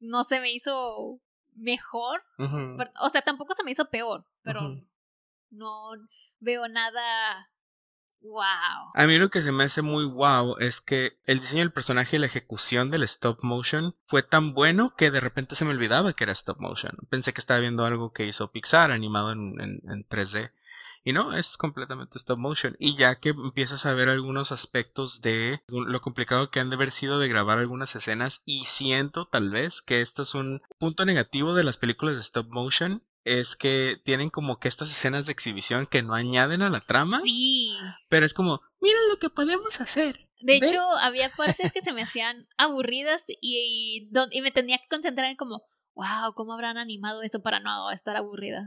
[0.00, 1.20] No se me hizo
[1.54, 2.22] mejor.
[2.36, 4.80] Pero- O sea, tampoco se me hizo peor, pero
[5.50, 5.90] no
[6.40, 7.50] veo nada.
[8.22, 8.92] ¡Wow!
[8.94, 12.16] A mí lo que se me hace muy wow es que el diseño del personaje
[12.16, 16.14] y la ejecución del stop motion fue tan bueno que de repente se me olvidaba
[16.14, 16.96] que era stop motion.
[17.10, 20.52] Pensé que estaba viendo algo que hizo Pixar animado en, en- en 3D.
[21.04, 22.76] Y no, es completamente stop motion.
[22.78, 26.92] Y ya que empiezas a ver algunos aspectos de lo complicado que han de haber
[26.92, 31.54] sido de grabar algunas escenas, y siento tal vez que esto es un punto negativo
[31.54, 35.86] de las películas de stop motion, es que tienen como que estas escenas de exhibición
[35.86, 37.20] que no añaden a la trama.
[37.22, 37.76] Sí.
[38.08, 40.28] Pero es como, mira lo que podemos hacer.
[40.40, 40.68] De Ve.
[40.68, 44.88] hecho, había partes que se me hacían aburridas y, y, don- y me tenía que
[44.90, 45.62] concentrar en como,
[45.94, 48.64] wow, ¿cómo habrán animado eso para no estar aburrida?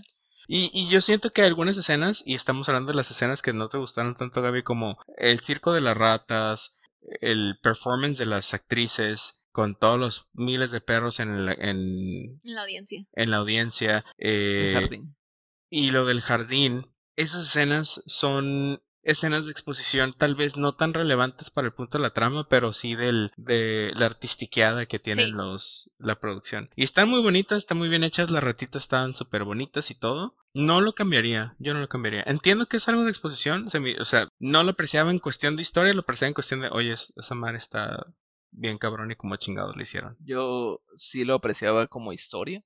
[0.47, 3.67] Y, y yo siento que algunas escenas, y estamos hablando de las escenas que no
[3.67, 6.77] te gustaron tanto, Gaby, como el circo de las ratas,
[7.19, 12.53] el performance de las actrices, con todos los miles de perros en, el- en, En
[12.55, 13.05] la audiencia.
[13.13, 15.15] en la audiencia, El eh, jardín.
[15.69, 21.51] y lo del jardín, esas escenas son escenas de exposición tal vez no tan relevantes
[21.51, 25.31] para el punto de la trama, pero sí del, de la artistiqueada que tienen Sí.
[25.31, 26.69] los, la producción.
[26.75, 30.35] Y están muy bonitas, están muy bien hechas, las ratitas están súper bonitas y todo.
[30.55, 32.23] No lo cambiaría, yo no lo cambiaría.
[32.25, 35.55] Entiendo que es algo de exposición, se me- o sea, no lo apreciaba en cuestión
[35.55, 38.07] de historia, lo apreciaba en cuestión de, oye, es- esa madre está
[38.57, 40.15] bien cabrón y como chingados le hicieron.
[40.19, 42.61] Yo sí lo apreciaba como historia.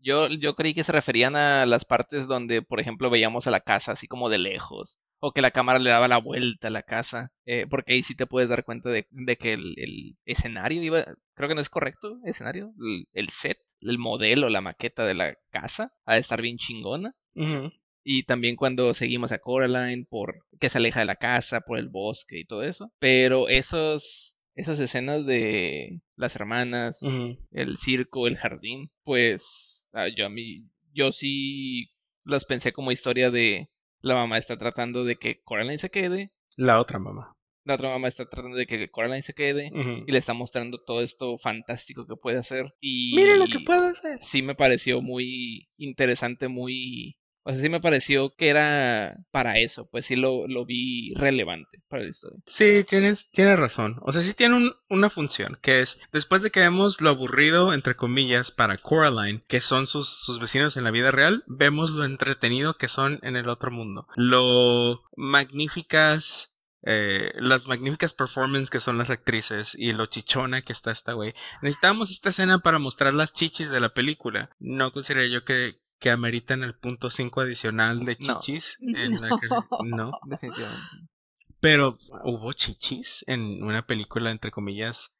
[0.00, 3.60] Yo, yo creí que se referían a las partes donde, por ejemplo, veíamos a la
[3.60, 6.84] casa así como de lejos, o que la cámara le daba la vuelta a la
[6.84, 10.84] casa, eh, porque ahí sí te puedes dar cuenta de, de que el, el escenario
[10.84, 11.04] iba,
[11.34, 15.34] creo que no es correcto, escenario, el, el set, el modelo, la maqueta de la
[15.50, 17.16] casa, ha de estar bien chingona.
[18.04, 21.88] Y también cuando seguimos a Coraline por que se aleja de la casa, por el
[21.88, 22.90] bosque y todo eso.
[23.00, 27.00] Pero esos, esas escenas de las hermanas,
[27.52, 31.90] el circo, el jardín, pues ah, yo a mí, yo sí
[32.24, 36.80] los pensé como historia de la mamá está tratando de que Coraline se quede, La
[36.80, 37.34] otra mamá.
[37.64, 39.70] la otra mamá está tratando de que Coraline se quede
[40.06, 43.84] y le está mostrando todo esto fantástico que puede hacer y Mira lo que puedo
[43.86, 44.16] hacer.
[44.20, 47.16] sí me pareció muy interesante, muy...
[47.48, 51.80] O sea, sí me pareció que era para eso, pues sí lo, lo vi relevante
[51.88, 52.38] para la historia.
[52.46, 53.96] Sí, tienes, tienes razón.
[54.02, 57.72] O sea, sí tiene un- una función, que es, después de que vemos lo aburrido,
[57.72, 62.04] entre comillas, para Coraline, que son sus, sus vecinos en la vida real, vemos lo
[62.04, 64.06] entretenido que son en el otro mundo.
[64.14, 70.90] Lo magníficas, eh, las magníficas performances que son las actrices y lo chichona que está
[70.92, 71.34] esta güey.
[71.62, 74.50] Necesitamos esta escena para mostrar las chichis de la película.
[74.58, 78.38] No considero yo que, que ameritan el punto 5 adicional de No.
[78.40, 78.76] chichis.
[78.80, 79.38] la No.
[79.38, 79.48] que-
[79.84, 80.12] no.
[80.26, 80.86] Definitivamente.
[81.60, 85.14] Pero hubo chichis en una película, entre comillas,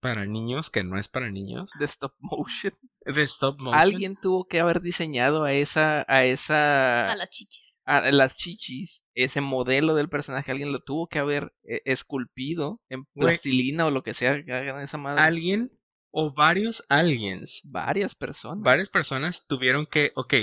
[0.00, 2.72] para niños, que no es para niños, De stop motion.
[3.04, 3.80] de stop motion.
[3.80, 7.74] Alguien tuvo que haber diseñado a esa, a esa, A las chichis.
[7.84, 13.04] a las chichis, ese modelo del personaje, alguien lo tuvo que haber eh, esculpido en
[13.14, 13.28] Güey.
[13.28, 15.22] plastilina o lo que sea que hagan esa madre.
[15.22, 15.72] Alguien
[16.12, 18.62] o varios aliens, Varias personas.
[18.62, 20.34] varias personas tuvieron que, ok,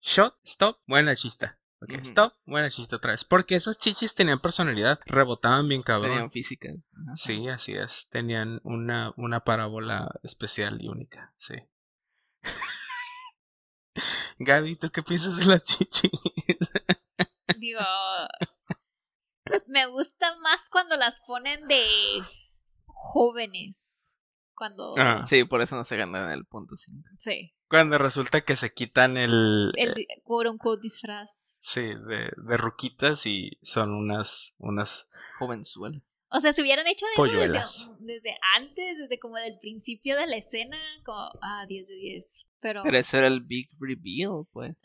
[0.00, 1.58] shot, stop, buena chista.
[1.82, 3.24] Ok, stop, buena chista otra vez.
[3.24, 6.12] Porque esas chichis tenían personalidad, rebotaban bien cabrón.
[6.12, 6.88] Tenían físicas.
[6.94, 7.16] Ajá.
[7.16, 8.08] Sí, así es.
[8.08, 11.56] Tenían una, una parábola especial y única, sí.
[14.38, 16.10] Gaby, ¿tú qué piensas de las chichis?
[17.58, 17.80] Digo.
[19.66, 21.86] me gusta más cuando las ponen de
[22.86, 23.95] jóvenes.
[24.56, 24.94] Cuando.
[24.96, 25.24] Ah.
[25.26, 27.08] Sí, por eso no se ganaron el punto 5.
[27.18, 27.52] Sí.
[27.68, 29.72] Cuando resulta que se quitan el...
[29.76, 31.58] El quote unquote disfraz.
[31.60, 35.08] Sí, de, de ruquitas y son unas, unas...
[35.38, 36.22] Jovenzuelas.
[36.30, 37.60] O sea, si hubieran hecho eso desde,
[38.00, 42.46] desde antes, desde como del principio de la escena, como, ah, 10 de 10.
[42.60, 44.76] Pero, Pero eso era el big reveal, pues.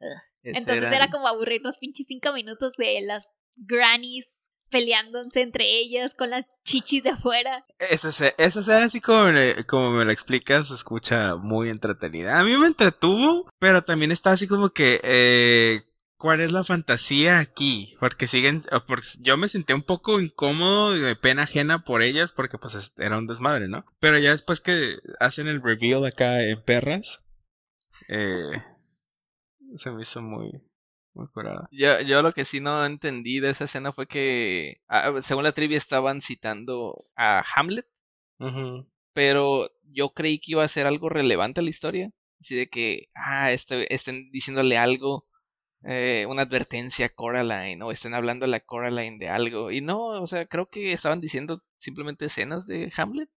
[0.44, 1.10] Entonces era...
[1.10, 4.40] como aburrirnos pinches 5 minutos de las grannies
[4.72, 7.64] peleándose entre ellas con las chichis de afuera.
[7.78, 12.40] Esa, escena- así como me, como me la explicas se escucha muy entretenida.
[12.40, 15.00] A mí me entretuvo, pero también está así como que...
[15.04, 15.82] Eh,
[16.18, 17.96] ¿Cuál es la fantasía aquí?
[18.00, 18.64] Porque siguen...
[18.88, 22.76] porque yo me sentí un poco incómodo y de pena ajena por ellas porque pues
[22.76, 23.86] es- era un desmadre, ¿no?
[24.00, 27.24] Pero ya después que hacen el reveal acá en perras...
[28.08, 28.52] Eh,
[29.78, 30.62] se me hizo muy...
[31.13, 31.67] Muy curada.
[31.71, 35.52] Yo, yo lo que sí no entendí de esa escena fue que, ah, según la
[35.52, 37.88] trivia, estaban citando a Hamlet,
[39.13, 42.12] pero yo creí que iba a ser algo relevante a la historia.
[42.39, 45.28] Así de que, ah, este, estén diciéndole algo
[45.84, 49.71] eh, una advertencia a Coraline o estén hablando a la Coraline de algo.
[49.71, 53.30] Y no, o sea, creo que estaban diciendo simplemente escenas de Hamlet.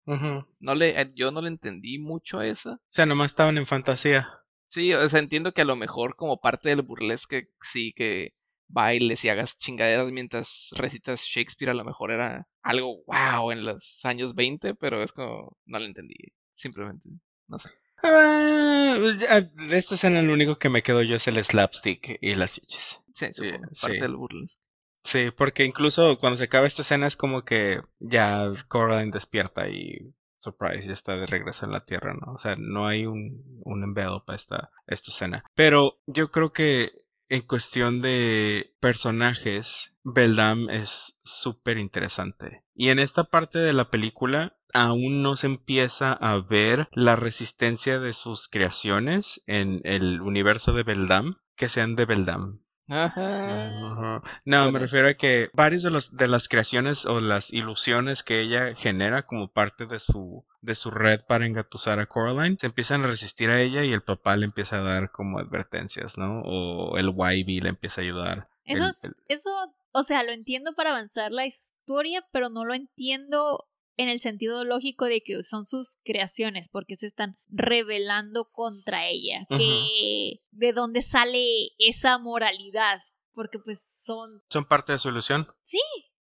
[0.60, 2.74] No le, eh, yo no le entendí mucho a esa.
[2.74, 4.30] O sea, nomás estaban en fantasía.
[4.74, 8.34] Sí, o sea, entiendo que a lo mejor como parte del burlesque sí que
[8.68, 14.04] bailes y hagas chingaderas mientras recitas Shakespeare a lo mejor era algo wow en los
[14.04, 16.16] años 20, pero es como no lo entendí.
[16.56, 17.08] Simplemente,
[17.48, 17.70] no sé.
[18.02, 22.54] Ah, de esta escena lo único que me quedo yo es el slapstick y las
[22.54, 23.00] chichis.
[23.14, 24.02] Sí, Sí, supongo, parte sí.
[24.02, 24.64] del burlesque.
[25.04, 30.14] Sí, porque incluso cuando se acaba esta escena es como que ya Coraline despierta y
[30.44, 32.34] surprise, ya está de regreso en la Tierra, ¿no?
[32.34, 35.44] O sea, no hay un, un envelope para esta, esta escena.
[35.56, 36.92] Pero yo creo que
[37.30, 42.64] en cuestión de personajes, Beldam es súper interesante.
[42.76, 48.00] Y en esta parte de la película aún no se empieza a ver la resistencia
[48.00, 52.60] de sus creaciones en el universo de Beldam que sean de Beldam.
[52.94, 53.68] Ajá.
[53.92, 54.24] Ajá.
[54.46, 58.40] No, me refiero a que varias de los de las creaciones o las ilusiones que
[58.42, 63.04] ella genera como parte de su de su red para engatusar a Coraline se empiezan
[63.04, 66.42] a resistir a ella y el papá le empieza a dar como advertencias, ¿no?
[66.46, 68.48] O el YB le empieza a ayudar.
[68.66, 69.50] Eso, El- es- el- eso,
[69.92, 73.66] o sea, lo entiendo para avanzar la historia, pero no lo entiendo
[73.98, 79.46] en el sentido lógico de que son sus creaciones, porque se están rebelando contra ella.
[79.50, 83.00] Que de dónde sale esa moralidad,
[83.34, 85.48] porque pues son son parte de su ilusión.
[85.64, 85.82] Sí,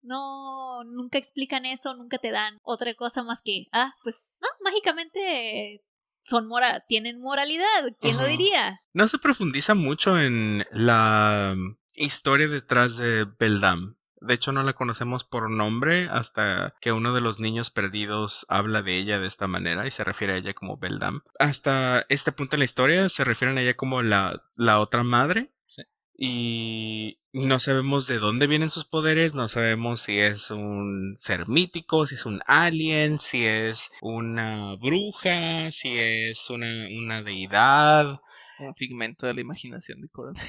[0.02, 5.84] no, nunca explican eso, nunca te dan otra cosa más que, ah, pues, no, mágicamente
[6.22, 8.82] son mora tienen moralidad, ¿quién lo diría?
[8.94, 11.56] No se profundiza mucho en la
[11.94, 13.96] historia detrás de Beldam.
[14.26, 18.82] De hecho, no la conocemos por nombre hasta que uno de los niños perdidos habla
[18.82, 21.22] de ella de esta manera y se refiere a ella como Beldam.
[21.40, 25.52] Hasta este punto en la historia se refieren a ella como la, la otra madre.
[25.68, 25.84] Sí.
[26.18, 32.08] Y no sabemos de dónde vienen sus poderes, no sabemos si es un ser mítico,
[32.08, 38.22] si es un alien, si es una bruja, si es una, una deidad.
[38.60, 40.42] Un figmento de la imaginación de Coraline.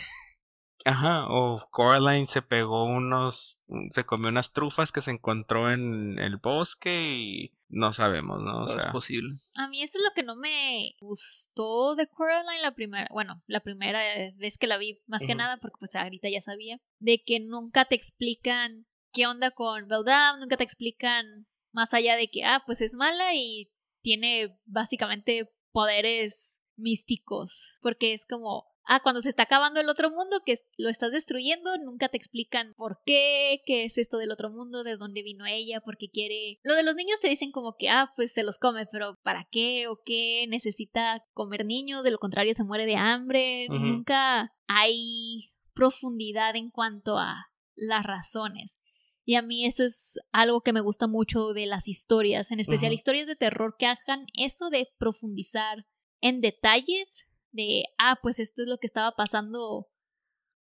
[0.87, 3.59] Ajá, o Coraline se pegó unos,
[3.91, 8.63] se comió unas trufas que se encontró en el bosque y no sabemos, ¿no?
[8.63, 9.41] O Todo es sea, posible.
[9.57, 13.59] A mí eso es lo que no me gustó de Coraline la primera, bueno, la
[13.59, 14.01] primera
[14.37, 17.87] vez que la vi, más que nada, porque pues ahorita ya sabía, de que nunca
[17.87, 22.81] te explican qué onda con Beldam, nunca te explican más allá de que, ah, pues
[22.81, 23.73] es mala y
[24.03, 30.41] tiene básicamente poderes místicos, porque es como, ah, cuando se está acabando el otro mundo,
[30.45, 34.85] que lo estás destruyendo, nunca te explican por qué, qué es esto del otro mundo,
[34.85, 36.59] de dónde vino ella, por qué quiere...
[36.63, 39.47] Lo de los niños te dicen como que, ah, pues se los come, pero ¿para
[39.51, 40.47] qué o qué?
[40.49, 43.67] Necesita comer niños, de lo contrario se muere de hambre.
[43.69, 48.79] Nunca hay profundidad en cuanto a las razones.
[49.25, 52.93] Y a mí eso es algo que me gusta mucho de las historias, en especial
[52.93, 55.85] historias de terror que hagan eso de profundizar
[56.21, 57.26] en detalles
[57.57, 59.89] de, ah, pues esto es lo que estaba pasando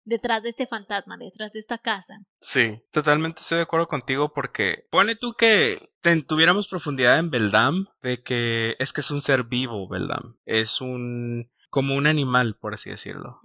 [0.08, 2.20] detrás de este fantasma, detrás de esta casa.
[2.40, 7.88] sí, totalmente estoy de acuerdo contigo porque pone tú que ten- tuviéramos profundidad en Beldam,
[8.04, 12.76] de que es que es un ser vivo, Beldam, es un, como un animal, por
[12.76, 13.40] así decirlo.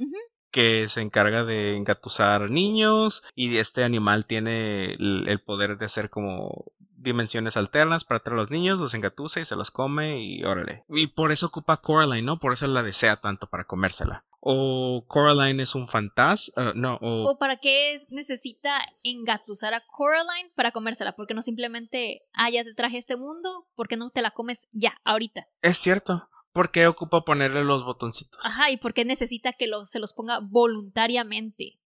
[0.52, 6.10] Que se encarga de engatusar niños y este animal tiene el, el poder de hacer
[6.10, 10.44] como dimensiones alternas para traer a los niños, los engatusa y se los come y
[10.44, 10.84] órale.
[10.88, 12.38] Y por eso ocupa a Coraline, ¿no?
[12.38, 14.24] Por eso la desea tanto para comérsela.
[14.40, 17.30] O Coraline es un fantasma, no, o...
[17.30, 21.12] ¿O para qué necesita engatusar a Coraline para comérsela?
[21.12, 23.66] ¿Por qué no simplemente, ah, ya te traje este mundo?
[23.74, 25.46] ¿Por qué no te la comes ya, ahorita?
[25.62, 26.28] Es cierto.
[26.52, 28.40] ¿Por qué ocupa ponerle los botoncitos?
[28.42, 31.79] Ajá, ¿y por qué necesita que lo, se los ponga voluntariamente?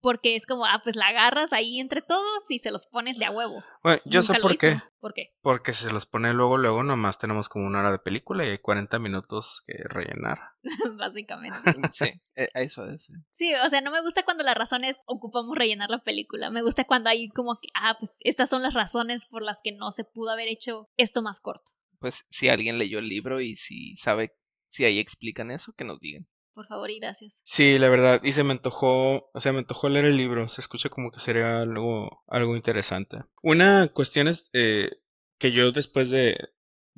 [0.00, 3.24] Porque es como, ah, pues la agarras ahí entre todos y se los pones de
[3.24, 3.62] a huevo.
[3.82, 4.80] Bueno, yo sé Nunca por qué.
[5.00, 5.34] ¿Por qué?
[5.42, 8.50] Porque si se los pone luego, luego nomás tenemos como una hora de película y
[8.50, 10.38] hay 40 minutos que rellenar.
[10.96, 11.58] Básicamente.
[11.90, 12.04] Sí,
[12.36, 13.04] eh, a eso es.
[13.04, 13.12] sí.
[13.32, 16.50] Sí, o sea, no me gusta cuando las razones ocupamos rellenar la película.
[16.50, 19.72] Me gusta cuando hay como que, ah, pues estas son las razones por las que
[19.72, 21.72] no se pudo haber hecho esto más corto.
[21.98, 24.32] Pues si alguien leyó el libro y si sabe
[24.66, 26.26] si ahí explican eso, que nos digan.
[26.60, 27.40] Por favor y gracias.
[27.46, 30.60] Sí, la verdad, y se me antojó, o sea, me antojó leer el libro, se
[30.60, 33.24] escucha como que sería algo, algo interesante.
[33.42, 34.90] Una cuestión es eh,
[35.38, 36.36] que yo después de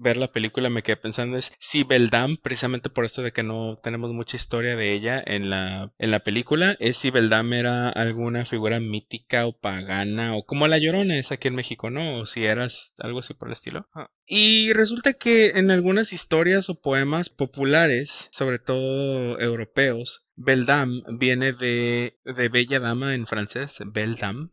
[0.02, 3.78] ver la película me quedé pensando es si Beldam, precisamente por esto de que no
[3.82, 8.44] tenemos mucha historia de ella en la, en la película, es si Beldam era alguna
[8.44, 12.20] figura mítica o pagana o como la llorona es aquí en México, ¿no?
[12.20, 13.88] O si eras algo así por el estilo.
[13.94, 14.10] Ah.
[14.26, 22.18] Y resulta que en algunas historias o poemas populares, sobre todo europeos, Beldam viene de,
[22.24, 24.50] de bella dama en francés, Beldam,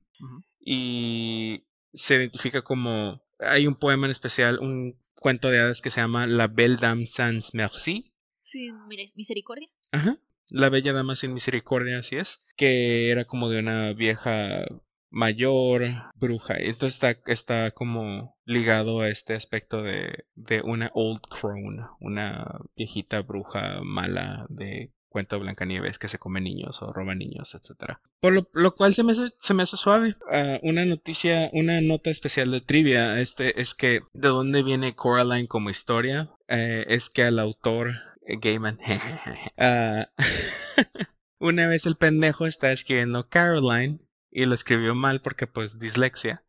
[0.59, 6.01] y se identifica como hay un poema en especial, un cuento de hadas que se
[6.01, 8.13] llama La Belle Dame sans merci.
[8.43, 8.71] Sí,
[9.15, 9.69] misericordia.
[9.91, 10.17] Ajá.
[10.49, 12.43] La Bella Dama sin Misericordia, así es.
[12.55, 14.65] Que era como de una vieja
[15.11, 15.83] mayor
[16.15, 16.55] bruja.
[16.57, 23.21] Entonces está, está como ligado a este aspecto de, de una old crone, una viejita
[23.21, 27.99] bruja mala de cuento de Blancanieves que se come niños o roba niños, etcétera.
[28.21, 30.15] Por lo, lo cual se me hace, se me hace suave.
[30.31, 35.47] Ah, una noticia, una nota especial de trivia este es que de dónde viene Coraline
[35.47, 37.93] como historia Eh, es que al autor
[38.25, 38.79] eh, Gaiman
[39.57, 40.09] ah,
[41.39, 43.99] una vez el pendejo está escribiendo Caroline
[44.31, 46.43] y lo escribió mal porque pues dislexia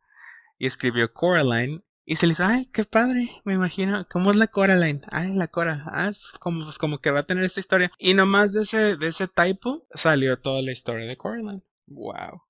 [0.57, 4.47] y escribió Coraline y se le dice, ay, qué padre, me imagino, ¿cómo es la
[4.47, 5.01] Coraline?
[5.11, 7.91] Ay, la Cora, ah, como, pues, como que va a tener esta historia.
[7.99, 11.63] Y nomás de ese, de ese typo salió toda la historia de Coraline.
[11.87, 12.41] Wow.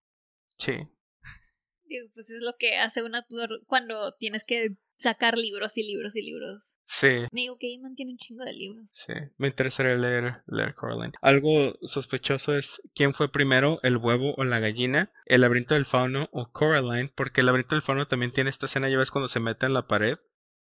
[0.57, 0.73] Sí.
[1.83, 6.15] Digo, pues es lo que hace un autor cuando tienes que sacar libros y libros
[6.15, 6.77] y libros.
[6.85, 8.91] Sí, Neil Gaiman tiene un chingo de libros.
[8.93, 9.13] sí.
[9.37, 11.13] Me interesaría leer, leer Coraline.
[11.21, 16.29] Algo sospechoso es quién fue primero, el huevo o la gallina, el laberinto del fauno
[16.31, 19.39] o Coraline, porque el laberinto del fauno también tiene esta escena, ya ves cuando se
[19.39, 20.17] mete en la pared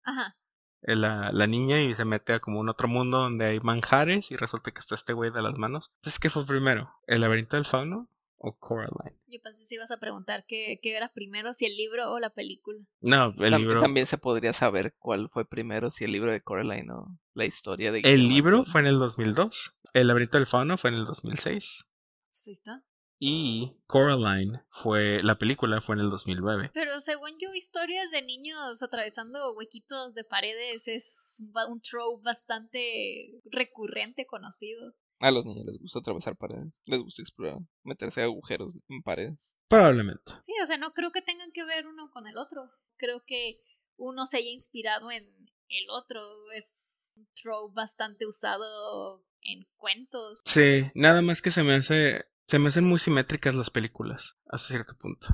[0.05, 0.35] Ajá.
[0.83, 4.31] eh, la, la niña y se mete a como un otro mundo donde hay manjares
[4.31, 5.91] y resulta que está este güey de las manos.
[5.97, 6.91] Entonces, ¿qué fue primero?
[7.07, 8.09] ¿El laberinto del fauno
[8.39, 9.19] o Coraline?
[9.27, 12.31] Yo pensé si ibas a preguntar qué, qué era primero, si el libro o la
[12.31, 12.79] película.
[13.01, 13.81] No, el libro.
[13.81, 17.93] También se podría saber cuál fue primero, si el libro de Coraline o la historia
[17.93, 19.81] de El libro fue en el 2002.
[19.93, 21.85] El laberinto del fauno fue en el 2006.
[22.31, 22.85] Pues ahí está.
[23.21, 26.71] Y Coraline fue, la película fue en el 2009.
[26.73, 34.25] Pero según yo, historias de niños atravesando huequitos de paredes es un trope bastante recurrente,
[34.25, 34.95] conocido.
[35.21, 39.59] A los niños les gusta atravesar paredes, les gusta explorar, meterse a agujeros en paredes.
[39.69, 40.33] Probablemente.
[40.45, 42.71] Sí, o sea, no creo que tengan que ver uno con el otro.
[42.97, 43.61] Creo que
[43.97, 45.25] uno se haya inspirado en
[45.69, 46.51] el otro.
[46.53, 50.41] Es un trope bastante usado en cuentos.
[50.45, 54.69] Sí, nada más que se me hace, se me hacen muy simétricas las películas, hasta
[54.69, 55.29] cierto punto.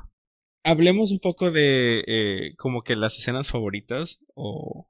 [0.63, 4.89] Hablemos un poco de eh, como que las escenas favoritas o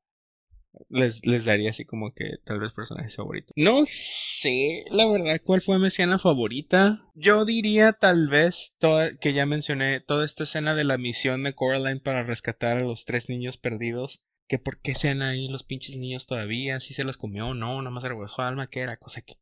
[0.89, 3.53] les, les daría así como que tal vez personajes favoritos.
[3.57, 7.03] No sé, la verdad, cuál fue mi escena favorita.
[7.14, 11.55] Yo diría tal vez toda, que ya mencioné toda esta escena de la misión de
[11.55, 14.29] Coraline para rescatar a los tres niños perdidos.
[14.47, 17.81] Que por qué sean ahí los pinches niños todavía, si se los comió o no,
[17.81, 19.39] nomás regresó alma, que era cosa que.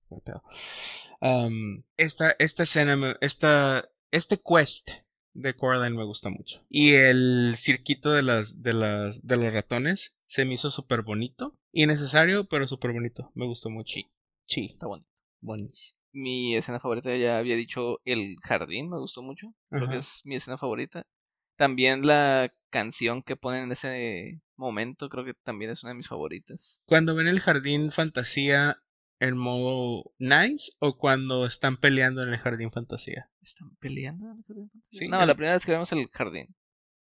[1.20, 4.88] Um, esta, esta escena, esta, este quest
[5.34, 6.64] de Coraline me gusta mucho.
[6.68, 11.58] Y el cirquito de las, de las, de los ratones se me hizo súper bonito.
[11.72, 13.30] Innecesario, pero súper bonito.
[13.34, 14.00] Me gustó mucho.
[14.46, 15.08] Sí, Está bonito.
[15.42, 15.98] buenísimo.
[16.14, 19.54] Mi escena favorita ya había dicho El Jardín, me gustó mucho.
[19.68, 19.92] Creo Ajá.
[19.92, 21.06] que es mi escena favorita.
[21.56, 26.08] También la canción que ponen en ese momento, creo que también es una de mis
[26.08, 26.82] favoritas.
[26.86, 28.78] Cuando ven el jardín fantasía
[29.20, 33.28] en modo nice o cuando están peleando en el jardín fantasía.
[33.42, 34.98] ¿Están peleando en el Jardín Fantasía?
[34.98, 36.46] Sí, no, el- la primera vez que vemos el jardín.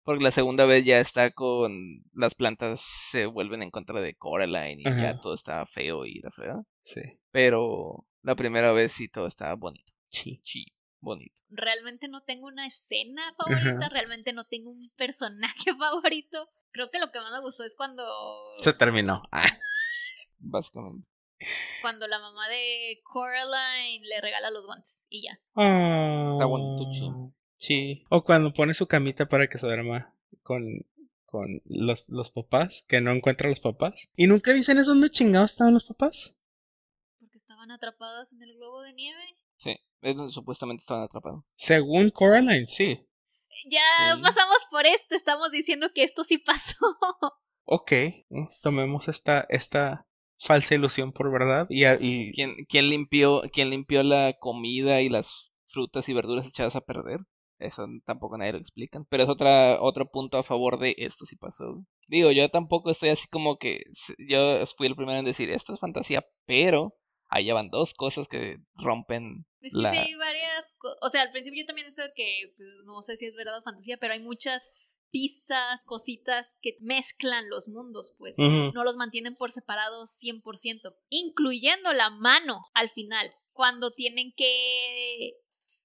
[0.02, 2.80] Porque la segunda vez ya está con las plantas
[3.10, 6.62] se vuelven en contra de Coraline y ya todo está feo y la fregada.
[6.82, 7.02] Sí.
[7.30, 9.92] Pero la primera vez sí todo está bonito.
[10.08, 10.40] Sí.
[10.42, 10.64] Sí,
[11.00, 11.34] bonito.
[11.50, 13.88] Realmente no tengo una escena favorita, Ajá.
[13.90, 16.48] realmente no tengo un personaje favorito.
[16.72, 18.04] Creo que lo que más me gustó es cuando,
[18.58, 19.22] Se terminó.
[19.32, 19.44] Ah.
[20.38, 21.06] Básicamente.
[21.82, 25.32] cuando la mamá de Coraline le regala los guantes y ya.
[25.54, 26.84] Está bonito,
[27.60, 28.04] sí.
[28.10, 30.64] O cuando pone su camita para que se duerma con,
[31.26, 34.08] con los, los papás, que no encuentra a los papás.
[34.16, 36.36] Y nunca dicen eso dónde chingados estaban los papás.
[37.20, 39.22] Porque estaban atrapadas en el globo de nieve.
[39.58, 41.44] Sí, es donde supuestamente estaban atrapados.
[41.56, 43.06] Según Coraline, sí.
[43.70, 43.80] Ya
[44.16, 44.22] Sí.
[44.22, 46.76] pasamos por esto, estamos diciendo que esto sí pasó.
[47.72, 47.92] Ok.
[48.62, 50.04] Tomemos esta, esta
[50.40, 51.66] falsa ilusión por verdad.
[51.68, 56.48] Y, a- y ¿Quién, quién limpió, quién limpió la comida y las frutas y verduras
[56.48, 57.20] echadas a perder?
[57.60, 59.04] Eso tampoco nadie lo explican.
[59.08, 61.84] Pero es otra, otro punto a favor de esto sí pasó.
[62.08, 63.84] Digo, yo tampoco estoy así como que.
[64.18, 66.94] Yo fui el primero en decir esto es fantasía, pero
[67.28, 69.90] ahí ya van dos cosas que rompen Es que la.
[69.90, 73.26] sí hay varias O sea, al principio yo también estaba que pues, no sé si
[73.26, 74.70] es verdad o fantasía, pero hay muchas
[75.10, 78.36] pistas, cositas que mezclan los mundos, pues.
[78.38, 85.32] No los mantienen por separado 100%, incluyendo la mano al final, cuando tienen que...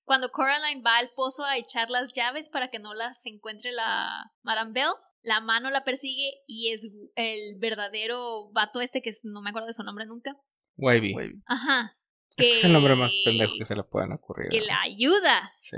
[0.06, 4.32] Cuando Coraline va al pozo a echar las llaves para que no las encuentre la
[4.44, 4.94] Madame Bell,
[5.24, 9.74] la mano la persigue y es el verdadero vato este que no me acuerdo de
[9.74, 10.38] su nombre nunca.
[10.78, 11.16] Wavy.
[11.48, 11.98] Ajá.
[12.38, 14.50] Es que es el nombre más pendejo que se le pueden ocurrir.
[14.50, 14.66] que ¿no?
[14.66, 15.52] la ayuda.
[15.64, 15.78] Sí.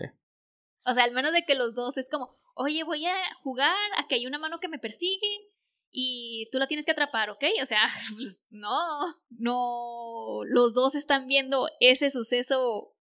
[0.86, 4.08] O sea, al menos de que los dos es como, oye, voy a jugar a
[4.08, 5.28] que hay una mano que me persigue
[5.90, 7.44] y tú la tienes que atrapar, ¿ok?
[7.62, 7.82] O sea,
[8.18, 12.97] pues, no, no, los dos están viendo ese suceso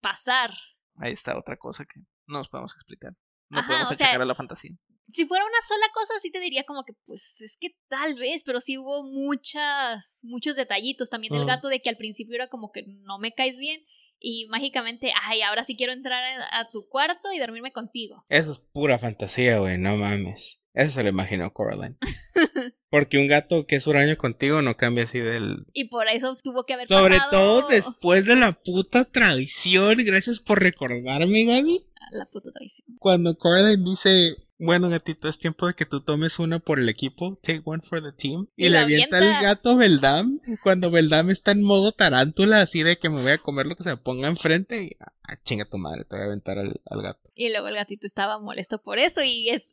[0.00, 0.50] pasar.
[0.96, 3.12] Ahí está otra cosa que no nos podemos explicar.
[3.50, 4.72] No Ajá, podemos o sea, achacar a la fantasía.
[5.10, 8.42] Si fuera una sola cosa, sí te diría como que, pues es que tal vez,
[8.44, 11.08] pero sí hubo muchas, muchos detallitos.
[11.10, 11.46] También el Mm.
[11.46, 13.80] gato de que al principio era como que no me caes bien
[14.18, 18.24] y mágicamente, ay, ahora sí quiero entrar a, a tu cuarto y dormirme contigo.
[18.28, 20.60] Eso es pura fantasía, güey, no mames.
[20.78, 21.96] Eso se lo imaginó Coraline.
[22.90, 25.66] Porque un gato que es huraño contigo no cambia así del...
[25.72, 29.98] Y por eso tuvo que haber Sobre pasado todo después de la puta traición.
[30.04, 31.84] Gracias por recordarme, Gaby.
[32.12, 32.96] la puta traición.
[33.00, 37.40] Cuando Coraline dice, bueno gatito, es tiempo de que tú tomes una por el equipo,
[37.42, 38.46] take one for the team.
[38.56, 39.38] Y, Y le avienta avienta.
[39.38, 43.38] el gato Beldam, cuando Beldam está en modo tarántula, así de que me voy a
[43.38, 44.82] comer lo que se me ponga enfrente.
[44.84, 47.28] Y, ah, chinga tu madre, te voy a aventar al, al gato.
[47.34, 49.64] Y luego el gatito estaba molesto por eso y es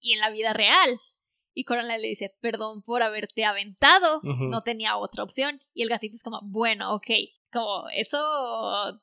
[0.00, 1.00] y en la vida real.
[1.54, 5.60] Y Coraline le dice, perdón por haberte aventado, no tenía otra opción.
[5.74, 7.06] Y el gatito es como, bueno, ok,
[7.52, 8.18] como eso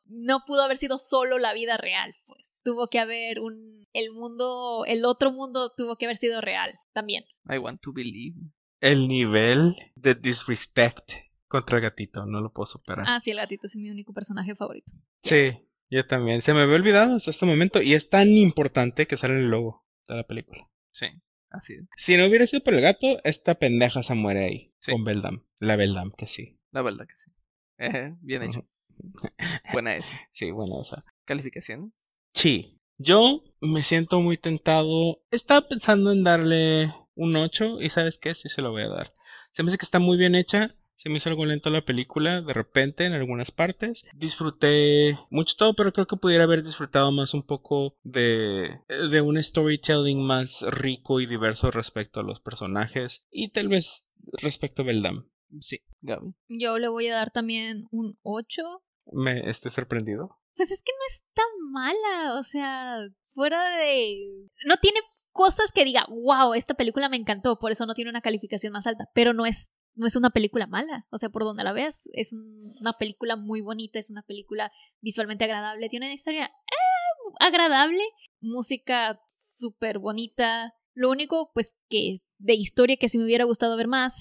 [0.05, 2.61] no pudo haber sido solo la vida real, pues.
[2.63, 7.25] Tuvo que haber un, el mundo, el otro mundo tuvo que haber sido real también.
[7.47, 8.37] I want to believe.
[8.79, 11.11] El nivel de disrespect
[11.47, 13.05] contra el gatito, no lo puedo superar.
[13.07, 14.91] Ah, sí, el gatito es mi único personaje favorito.
[15.23, 15.51] Sí,
[15.89, 16.41] yo también.
[16.41, 19.49] Se me había olvidado hasta este momento y es tan importante que sale en el
[19.49, 20.69] logo de la película.
[20.95, 21.07] Sí,
[21.49, 21.83] así es.
[21.97, 24.73] Si no hubiera sido por el gato, esta pendeja se muere ahí.
[24.79, 24.93] Sí.
[24.93, 25.43] Con Beldam.
[25.59, 26.57] La Beldam, que sí.
[26.71, 27.31] La verdad que sí.
[27.77, 28.65] Ejé, bien hecho.
[29.73, 30.17] Buena esa.
[30.31, 31.03] Sí, bueno, o sea.
[31.25, 31.91] ¿Calificaciones?
[32.33, 32.79] Sí.
[32.97, 35.21] Yo me siento muy tentado.
[35.31, 38.33] Estaba pensando en darle un 8 y ¿sabes qué?
[38.33, 39.13] Sí se lo voy a dar.
[39.51, 40.77] Se me hace que está muy bien hecha.
[40.97, 44.05] Se me hizo algo lento la película, de repente, en algunas partes.
[44.13, 49.41] Disfruté mucho todo, pero creo que pudiera haber disfrutado más un poco de, de un
[49.41, 53.27] storytelling más rico y diverso respecto a los personajes.
[53.29, 54.05] Y tal vez
[54.41, 55.29] respecto a Beldam.
[55.59, 56.33] Sí, Gaby.
[56.49, 58.63] Yo le voy a dar también un 8.
[59.11, 60.39] Me estoy sorprendido.
[60.55, 62.99] Pues es que no es tan mala, o sea,
[63.33, 64.47] fuera de...
[64.65, 68.21] No tiene cosas que diga, wow, esta película me encantó, por eso no tiene una
[68.21, 71.63] calificación más alta, pero no es, no es una película mala, o sea, por donde
[71.63, 74.71] la veas, es un- una película muy bonita, es una película
[75.01, 78.03] visualmente agradable, tiene una historia eh, agradable,
[78.41, 83.87] música súper bonita, lo único pues que de historia que sí me hubiera gustado ver
[83.87, 84.19] más,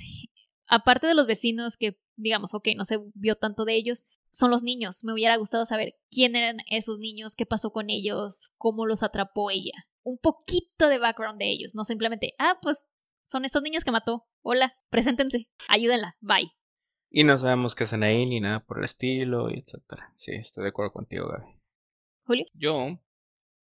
[0.66, 4.62] aparte de los vecinos que digamos, ok, no se vio tanto de ellos, son los
[4.62, 5.02] niños.
[5.02, 9.50] Me hubiera gustado saber quién eran esos niños, qué pasó con ellos, cómo los atrapó
[9.50, 9.72] ella.
[10.04, 12.86] Un poquito de background de ellos, no simplemente, ah, pues
[13.26, 14.26] son estos niños que mató.
[14.42, 16.52] Hola, preséntense, ayúdenla, bye.
[17.10, 20.12] Y no sabemos qué hacen ahí ni nada por el estilo, y etcétera.
[20.16, 21.54] Sí, estoy de acuerdo contigo, Gaby.
[22.26, 22.46] Julio.
[22.54, 22.98] Yo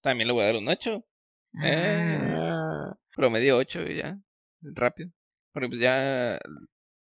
[0.02, 1.04] también le voy a dar un 8.
[1.64, 2.34] Eh.
[2.36, 4.20] Ah, Promedio 8 y ya.
[4.62, 5.10] Rápido.
[5.52, 6.38] Porque pues ya.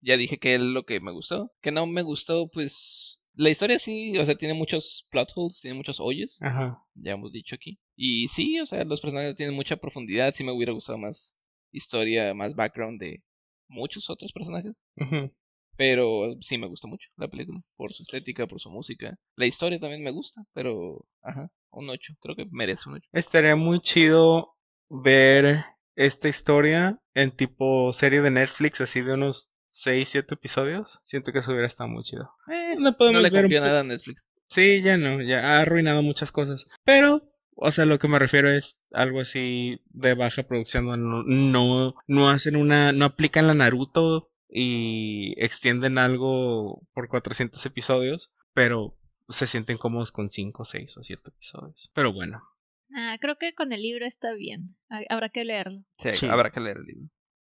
[0.00, 1.52] Ya dije que es lo que me gustó.
[1.60, 3.22] Que no me gustó, pues.
[3.34, 6.38] La historia sí, o sea, tiene muchos plot holes, tiene muchos hoyos.
[6.42, 6.82] Ajá.
[6.94, 7.78] Ya hemos dicho aquí.
[7.96, 10.32] Y sí, o sea, los personajes tienen mucha profundidad.
[10.32, 11.40] Sí me hubiera gustado más
[11.72, 13.22] historia, más background de
[13.68, 14.74] muchos otros personajes.
[15.76, 17.60] Pero sí me gustó mucho la película.
[17.76, 19.16] Por su estética, por su música.
[19.36, 21.06] La historia también me gusta, pero.
[21.22, 22.14] Ajá, un 8.
[22.20, 23.08] Creo que merece un 8.
[23.12, 24.54] Estaría muy chido
[24.90, 25.64] ver
[25.96, 31.00] esta historia en tipo serie de Netflix, así de unos 6, 7 episodios.
[31.04, 32.30] Siento que eso hubiera estado muy chido.
[32.48, 34.30] Eh, no No podemos le ver un nada a Netflix.
[34.48, 36.66] Sí, ya no, ya ha arruinado muchas cosas.
[36.84, 37.22] Pero,
[37.54, 40.86] o sea, lo que me refiero es algo así de baja producción.
[40.86, 48.32] No, no, no hacen una, no aplican la Naruto y extienden algo por 400 episodios,
[48.54, 48.96] pero
[49.28, 51.90] se sienten cómodos con 5, 6 o 7 episodios.
[51.94, 52.42] Pero bueno,
[52.94, 54.76] Ah, creo que con el libro está bien.
[54.90, 55.82] Ha- Habrá que leerlo.
[55.98, 56.26] Sí, Sí.
[56.26, 57.08] habrá que leer el libro.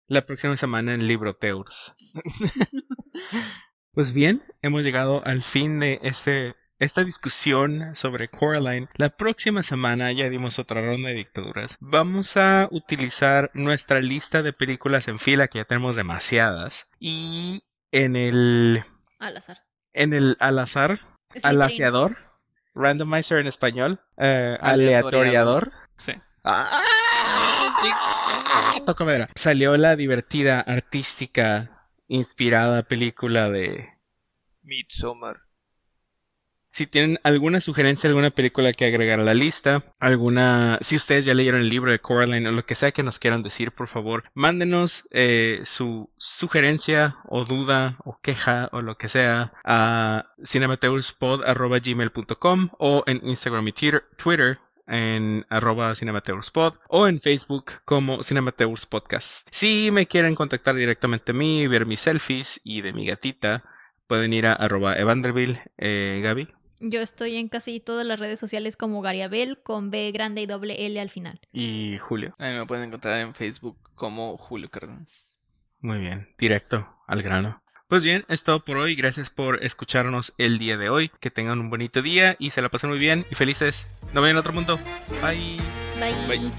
[0.08, 1.94] la próxima semana en Libroteurs.
[3.92, 8.88] Pues bien, hemos llegado al fin de este, esta discusión sobre Coraline.
[8.96, 11.78] La próxima semana ya dimos otra ronda de dictaduras.
[11.80, 16.88] Vamos a utilizar nuestra lista de películas en fila, que ya tenemos demasiadas.
[17.00, 18.84] Y en el,
[19.20, 19.64] Al azar.
[19.94, 21.02] en el al azar,
[21.32, 21.56] Slytherin.
[21.58, 22.16] alaciador,
[22.74, 25.68] randomizer en español, eh, Aleatoriador.
[25.68, 25.72] aleatoriador.
[25.98, 26.14] Sí.
[26.44, 26.82] ¡Ah!
[27.82, 28.82] ¡Ah!
[28.86, 29.28] Toco madera.
[29.36, 33.90] Salió la divertida, artística, inspirada película de
[34.64, 35.42] Midsommar.
[36.72, 41.34] Si tienen alguna sugerencia, alguna película que agregar a la lista, alguna, si ustedes ya
[41.34, 44.24] leyeron el libro de Coraline o lo que sea que nos quieran decir, por favor,
[44.34, 53.04] mándenos eh, su sugerencia o duda o queja o lo que sea a cinemateurspod.gmail.com o
[53.08, 54.60] en Instagram y Twitter,
[54.90, 59.48] en arroba cinemateurspod o en Facebook como Cinemateurs Podcast.
[59.52, 63.64] Si me quieren contactar directamente a mí, ver mis selfies y de mi gatita,
[64.08, 66.48] pueden ir a arroba eh, Gaby.
[66.80, 70.86] Yo estoy en casi todas las redes sociales como Gariabel con B grande y doble
[70.86, 71.40] L al final.
[71.52, 72.36] Y Julio.
[72.38, 75.40] A mí me pueden encontrar en Facebook como Julio Cárdenas.
[75.82, 77.62] Muy bien, directo al grano.
[77.88, 78.96] Pues bien, es todo por hoy.
[78.96, 81.10] Gracias por escucharnos el día de hoy.
[81.20, 83.88] Que tengan un bonito día y se la pasen muy bien y felices.
[84.14, 84.80] No vayan a otro mundo.
[85.22, 85.58] Bye.
[86.00, 86.38] Bye.
[86.38, 86.52] Bye.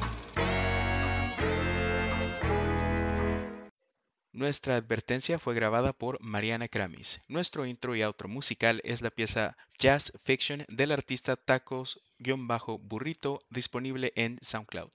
[4.32, 7.20] Nuestra advertencia fue grabada por Mariana Kramis.
[7.26, 14.38] Nuestro intro y outro musical es la pieza Jazz Fiction del artista Tacos-Burrito disponible en
[14.40, 14.92] SoundCloud.